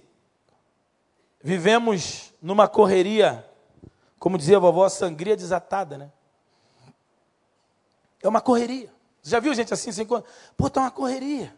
[1.41, 3.46] vivemos numa correria
[4.20, 6.11] como dizia a vovó, sangria desatada, né?
[8.22, 8.91] É uma correria.
[9.22, 11.55] Já viu gente assim, sem Pô, tá uma correria.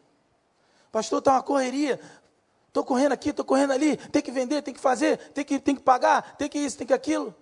[0.92, 2.00] Pastor, tá uma correria.
[2.74, 3.98] Tô correndo aqui, tô correndo ali.
[3.98, 6.86] Tem que vender, tem que fazer, tem que, tem que pagar, tem que isso, tem
[6.86, 7.34] que aquilo.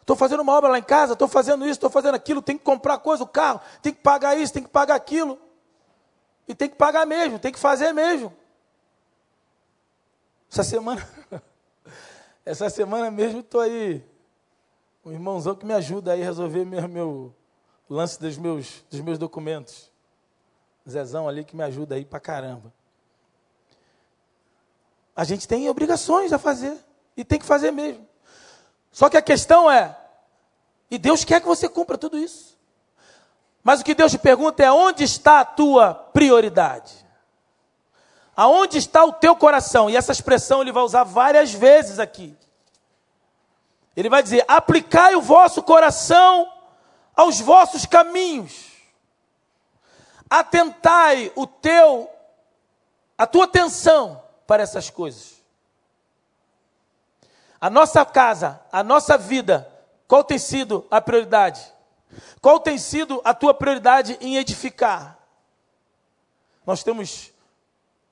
[0.00, 2.64] Estou fazendo uma obra lá em casa, estou fazendo isso, estou fazendo aquilo, tem que
[2.64, 5.40] comprar coisa, o carro, tem que pagar isso, tem que pagar aquilo.
[6.46, 8.30] E tem que pagar mesmo, tem que fazer mesmo.
[10.54, 11.04] Essa semana,
[12.46, 14.00] essa semana mesmo estou aí,
[15.04, 17.34] um irmãozão que me ajuda aí a resolver meu, meu
[17.90, 19.90] lance dos meus, dos meus documentos.
[20.88, 22.72] Zezão ali que me ajuda aí pra caramba.
[25.16, 26.78] A gente tem obrigações a fazer.
[27.16, 28.06] E tem que fazer mesmo.
[28.92, 29.98] Só que a questão é,
[30.88, 32.56] e Deus quer que você cumpra tudo isso.
[33.60, 37.03] Mas o que Deus te pergunta é onde está a tua prioridade?
[38.36, 39.88] Aonde está o teu coração?
[39.88, 42.36] E essa expressão ele vai usar várias vezes aqui.
[43.96, 46.50] Ele vai dizer: aplicai o vosso coração
[47.14, 48.72] aos vossos caminhos.
[50.28, 52.10] Atentai o teu,
[53.16, 55.34] a tua atenção para essas coisas.
[57.60, 59.70] A nossa casa, a nossa vida,
[60.08, 61.72] qual tem sido a prioridade?
[62.40, 65.18] Qual tem sido a tua prioridade em edificar?
[66.66, 67.32] Nós temos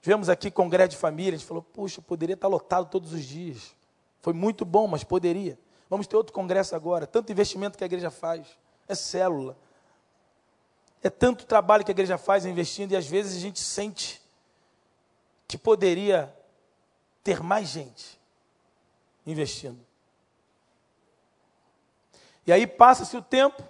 [0.02, 3.74] Tivemos aqui congresso de família, a gente falou, puxa, poderia estar lotado todos os dias.
[4.20, 5.56] Foi muito bom, mas poderia.
[5.88, 7.06] Vamos ter outro congresso agora.
[7.06, 8.46] Tanto investimento que a igreja faz.
[8.88, 9.56] É célula.
[11.04, 14.20] É tanto trabalho que a igreja faz investindo e às vezes a gente sente
[15.46, 16.34] que poderia
[17.22, 18.20] ter mais gente
[19.24, 19.78] investindo.
[22.44, 23.62] E aí passa-se o tempo,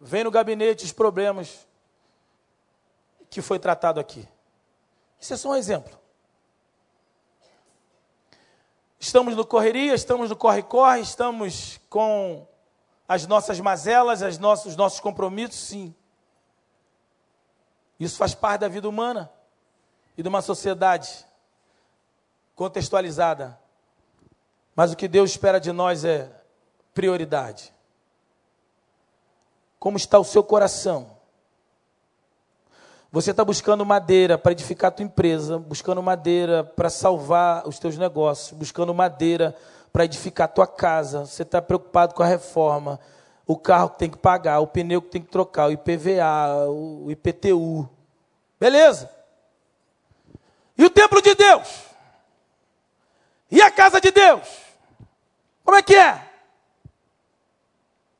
[0.00, 1.64] vem no gabinete os problemas
[3.30, 4.26] que foi tratado aqui.
[5.24, 5.98] Isso é só um exemplo.
[9.00, 12.46] Estamos no correria, estamos no corre-corre, estamos com
[13.08, 15.94] as nossas mazelas, as nossos, os nossos compromissos, sim.
[17.98, 19.32] Isso faz parte da vida humana
[20.14, 21.24] e de uma sociedade
[22.54, 23.58] contextualizada.
[24.76, 26.30] Mas o que Deus espera de nós é
[26.92, 27.72] prioridade.
[29.78, 31.13] Como está o seu coração?
[33.14, 37.96] Você está buscando madeira para edificar a tua empresa, buscando madeira para salvar os teus
[37.96, 39.56] negócios, buscando madeira
[39.92, 41.24] para edificar a tua casa.
[41.24, 42.98] Você está preocupado com a reforma,
[43.46, 47.08] o carro que tem que pagar, o pneu que tem que trocar, o IPVA, o
[47.08, 47.88] IPTU.
[48.58, 49.08] Beleza?
[50.76, 51.84] E o templo de Deus?
[53.48, 54.48] E a casa de Deus?
[55.64, 56.20] Como é que é?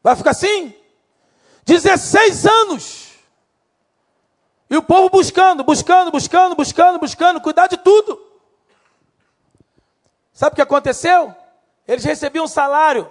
[0.01, 0.73] Vai ficar assim?
[1.67, 3.04] 16 anos
[4.75, 8.21] e o povo buscando, buscando, buscando, buscando, buscando, cuidar de tudo.
[10.33, 11.33] Sabe o que aconteceu?
[11.87, 13.09] Eles recebiam um salário,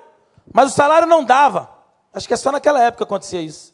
[0.53, 1.69] mas o salário não dava.
[2.13, 3.73] Acho que é só naquela época que acontecia isso.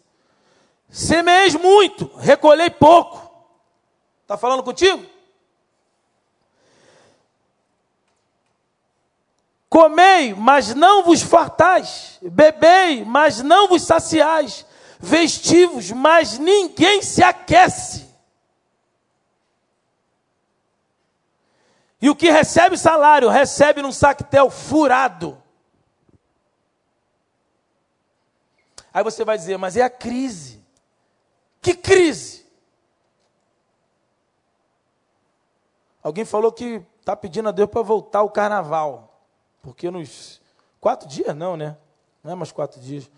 [0.87, 3.27] Semeis muito, recolhei pouco.
[4.21, 5.03] Está falando contigo?
[9.67, 12.19] Comei, mas não vos fartais.
[12.21, 14.63] Bebei, mas não vos saciais.
[14.99, 18.09] Vestivos, mas ninguém se aquece.
[22.01, 25.41] E o que recebe salário, recebe num sactel furado.
[28.93, 30.63] Aí você vai dizer, mas é a crise.
[31.61, 32.45] Que crise?
[36.01, 39.21] Alguém falou que está pedindo a Deus para voltar o carnaval.
[39.61, 40.41] Porque nos
[40.79, 41.77] quatro dias, não, né?
[42.23, 43.09] Não é mais quatro dias.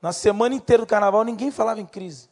[0.00, 2.28] Na semana inteira do carnaval, ninguém falava em crise.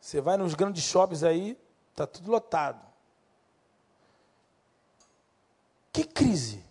[0.00, 1.58] Você vai nos grandes shoppings aí,
[1.90, 2.84] está tudo lotado.
[5.92, 6.64] Que crise?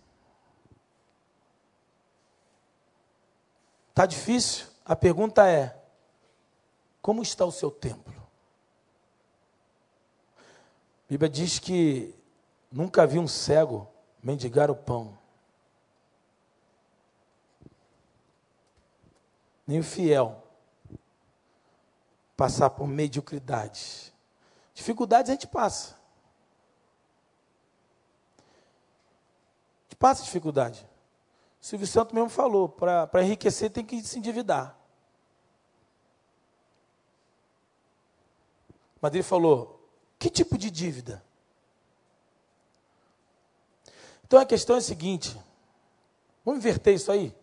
[3.90, 4.66] Está difícil?
[4.84, 5.78] A pergunta é:
[7.02, 8.14] como está o seu templo?
[10.38, 12.14] A Bíblia diz que
[12.70, 13.88] nunca vi um cego
[14.22, 15.19] mendigar o pão.
[19.70, 20.42] Nem o fiel
[22.36, 24.12] passar por mediocridade.
[24.74, 25.94] Dificuldades a gente passa.
[29.78, 30.84] A gente passa dificuldade.
[31.62, 34.76] O Silvio Santos mesmo falou, para enriquecer tem que se endividar.
[39.00, 41.24] Mas ele falou, que tipo de dívida?
[44.24, 45.40] Então a questão é a seguinte:
[46.44, 47.38] vamos inverter isso aí?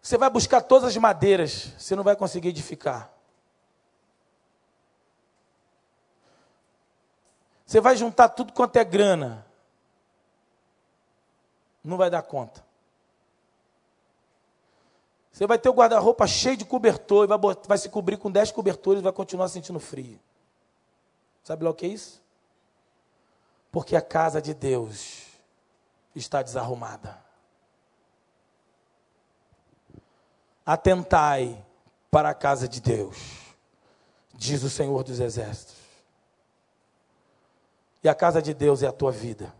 [0.00, 3.12] Você vai buscar todas as madeiras, você não vai conseguir edificar.
[7.66, 9.46] Você vai juntar tudo quanto é grana,
[11.84, 12.64] não vai dar conta.
[15.30, 18.50] Você vai ter o guarda-roupa cheio de cobertor e vai, vai se cobrir com 10
[18.50, 20.18] cobertores e vai continuar sentindo frio.
[21.44, 22.20] Sabe lá o que é isso?
[23.70, 25.22] porque a casa de Deus
[26.14, 27.18] está desarrumada.
[30.70, 31.66] Atentai
[32.12, 33.16] para a casa de Deus,
[34.32, 35.74] diz o Senhor dos Exércitos.
[38.04, 39.52] E a casa de Deus é a tua vida.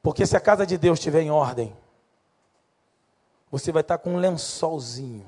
[0.00, 1.76] Porque se a casa de Deus estiver em ordem,
[3.50, 5.26] você vai estar com um lençolzinho.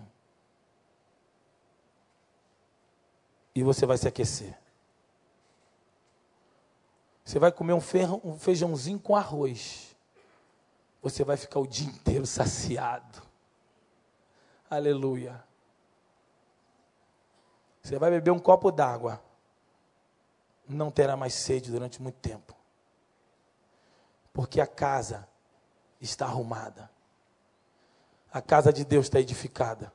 [3.56, 4.56] E você vai se aquecer.
[7.24, 9.89] Você vai comer um feijãozinho com arroz.
[11.02, 13.22] Você vai ficar o dia inteiro saciado.
[14.68, 15.42] Aleluia.
[17.82, 19.22] Você vai beber um copo d'água.
[20.68, 22.54] Não terá mais sede durante muito tempo.
[24.32, 25.26] Porque a casa
[26.00, 26.90] está arrumada.
[28.32, 29.92] A casa de Deus está edificada.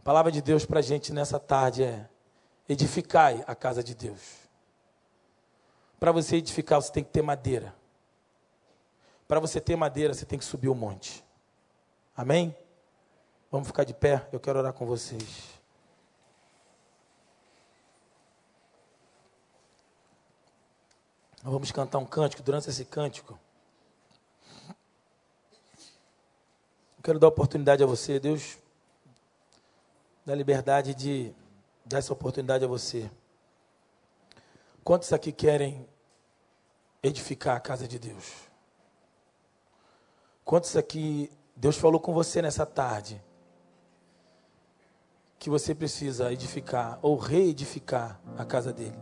[0.00, 2.08] A palavra de Deus para a gente nessa tarde é:
[2.68, 4.46] edificai a casa de Deus.
[5.98, 7.74] Para você edificar, você tem que ter madeira.
[9.26, 11.24] Para você ter madeira, você tem que subir o um monte.
[12.16, 12.56] Amém?
[13.50, 15.56] Vamos ficar de pé, eu quero orar com vocês.
[21.42, 22.42] Vamos cantar um cântico.
[22.42, 23.38] Durante esse cântico,
[24.68, 24.74] eu
[27.04, 28.18] quero dar oportunidade a você.
[28.18, 28.58] Deus
[30.24, 31.32] dá liberdade de
[31.84, 33.08] dar essa oportunidade a você.
[34.82, 35.88] Quantos aqui querem
[37.00, 38.45] edificar a casa de Deus?
[40.46, 43.20] Quantos aqui Deus falou com você nessa tarde
[45.40, 48.96] que você precisa edificar ou reedificar a casa dele?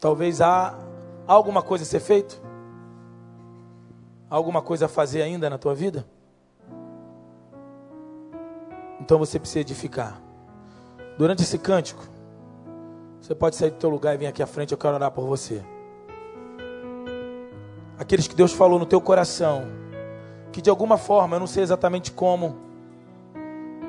[0.00, 0.76] Talvez há
[1.28, 2.42] alguma coisa a ser feito?
[4.28, 6.04] Alguma coisa a fazer ainda na tua vida?
[9.00, 10.20] Então você precisa edificar.
[11.16, 12.04] Durante esse cântico,
[13.20, 15.24] você pode sair do teu lugar e vir aqui à frente, eu quero orar por
[15.24, 15.64] você.
[18.02, 19.62] Aqueles que Deus falou no teu coração,
[20.50, 22.56] que de alguma forma, eu não sei exatamente como,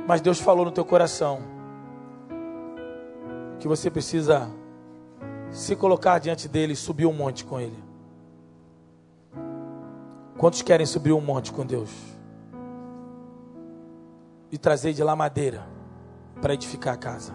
[0.08, 1.42] mas Deus falou no teu coração,
[3.60, 4.52] que você precisa
[5.50, 7.84] se colocar diante dele e subir um monte com ele.
[10.38, 11.90] Quantos querem subir um monte com Deus?
[14.52, 15.66] E trazer de lá madeira
[16.40, 17.34] para edificar a casa.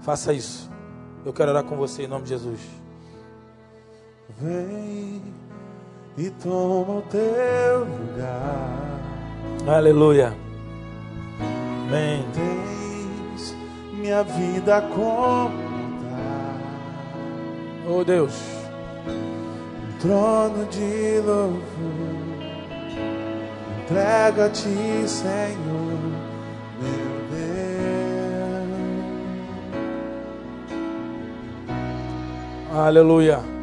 [0.00, 0.68] Faça isso.
[1.24, 2.79] Eu quero orar com você em nome de Jesus.
[4.38, 5.22] Vem
[6.16, 9.00] e toma o teu lugar.
[9.66, 10.32] Aleluia.
[11.88, 12.24] Amém.
[12.32, 13.56] Tens
[13.92, 15.70] minha vida como
[17.88, 18.40] Oh Deus.
[19.08, 21.60] Um trono de louvor.
[23.82, 25.98] Entrega a ti, Senhor,
[26.80, 27.20] meu
[32.72, 33.59] Aleluia.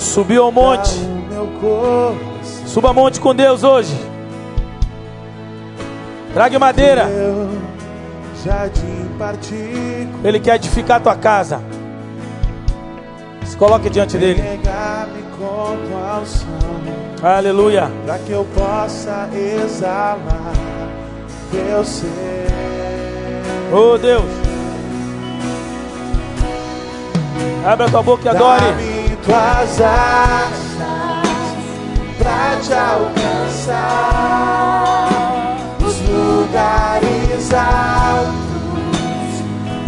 [0.00, 0.98] Subiu ao monte.
[2.66, 3.94] Suba monte com Deus hoje.
[6.32, 7.06] Traga madeira.
[10.24, 11.60] Ele quer edificar a tua casa.
[13.44, 14.42] Se coloque diante dele.
[17.22, 17.90] Aleluia.
[18.06, 20.18] Para que eu possa exalar
[21.52, 22.46] teu ser.
[23.70, 24.24] Oh Deus.
[27.66, 28.89] Abre a tua boca e adore.
[29.24, 30.70] Tuas asas
[32.18, 33.90] para te alcançar
[35.84, 38.40] os lugares altos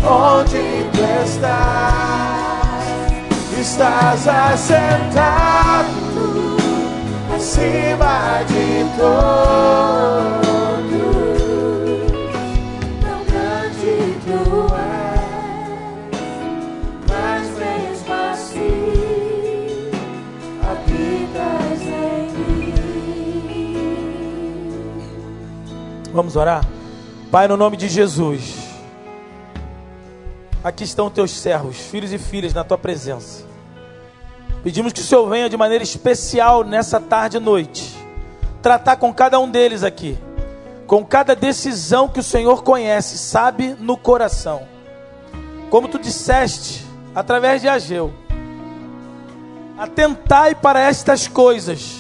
[0.04, 2.42] onde tu estás.
[3.58, 5.88] Estás assentado
[7.34, 10.51] acima de todos.
[26.12, 26.62] Vamos orar?
[27.30, 28.68] Pai, no nome de Jesus.
[30.62, 33.44] Aqui estão teus servos, filhos e filhas, na tua presença.
[34.62, 37.96] Pedimos que o Senhor venha de maneira especial nessa tarde e noite,
[38.60, 40.18] tratar com cada um deles aqui,
[40.86, 44.68] com cada decisão que o Senhor conhece, sabe no coração.
[45.70, 48.12] Como tu disseste, através de Ageu,
[49.78, 51.96] atentai para estas coisas,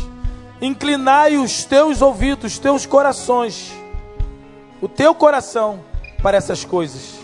[0.60, 3.72] inclinai os teus ouvidos, os teus corações,
[4.82, 5.80] o teu coração
[6.20, 7.20] para essas coisas.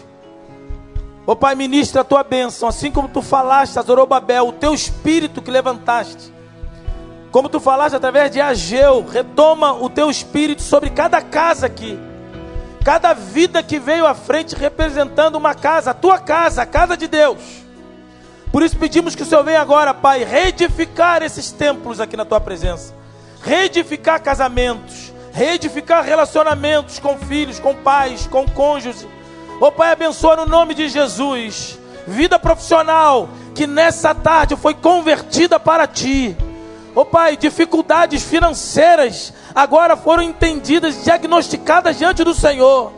[1.27, 5.43] Ó Pai, ministra a tua bênção, assim como tu falaste a Zorobabel, o teu espírito
[5.43, 6.33] que levantaste.
[7.31, 11.99] Como tu falaste através de Ageu, retoma o teu espírito sobre cada casa aqui.
[12.83, 17.07] Cada vida que veio à frente representando uma casa, a tua casa, a casa de
[17.07, 17.39] Deus.
[18.51, 22.41] Por isso pedimos que o Senhor venha agora, Pai, reedificar esses templos aqui na tua
[22.41, 22.95] presença.
[23.43, 24.98] Reedificar casamentos,
[25.39, 29.07] reedificar relacionamentos com filhos, com pais, com cônjuges
[29.61, 31.79] Ó oh, Pai, abençoa no nome de Jesus.
[32.07, 36.37] Vida profissional que nessa tarde foi convertida para ti.
[36.95, 42.93] Ó oh, Pai, dificuldades financeiras agora foram entendidas, diagnosticadas diante do Senhor.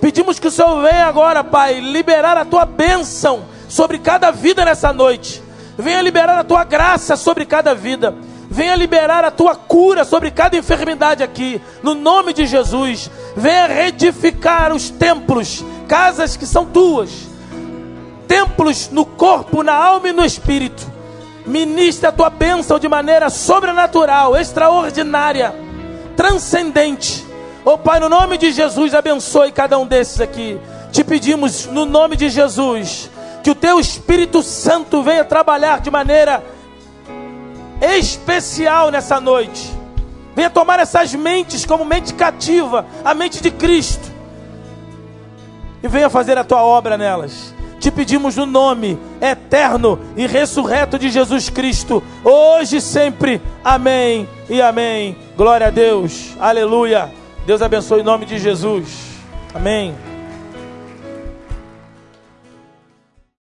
[0.00, 4.94] Pedimos que o Senhor venha agora, Pai, liberar a tua bênção sobre cada vida nessa
[4.94, 5.42] noite.
[5.76, 8.14] Venha liberar a tua graça sobre cada vida.
[8.56, 13.10] Venha liberar a tua cura sobre cada enfermidade aqui, no nome de Jesus.
[13.36, 17.10] Venha reedificar os templos casas que são tuas,
[18.26, 20.90] templos no corpo, na alma e no espírito.
[21.44, 25.54] Ministra a tua bênção de maneira sobrenatural, extraordinária,
[26.16, 27.26] transcendente.
[27.62, 30.58] Oh Pai, no nome de Jesus, abençoe cada um desses aqui.
[30.90, 33.10] Te pedimos, no nome de Jesus,
[33.44, 36.55] que o teu Espírito Santo venha trabalhar de maneira
[37.80, 39.72] especial nessa noite.
[40.34, 44.16] Venha tomar essas mentes como mente cativa, a mente de Cristo
[45.86, 47.54] e venha fazer a tua obra nelas.
[47.78, 53.40] Te pedimos no nome eterno e ressurreto de Jesus Cristo, hoje e sempre.
[53.62, 55.16] Amém e amém.
[55.36, 56.34] Glória a Deus.
[56.40, 57.10] Aleluia.
[57.46, 58.88] Deus abençoe em nome de Jesus.
[59.54, 59.94] Amém.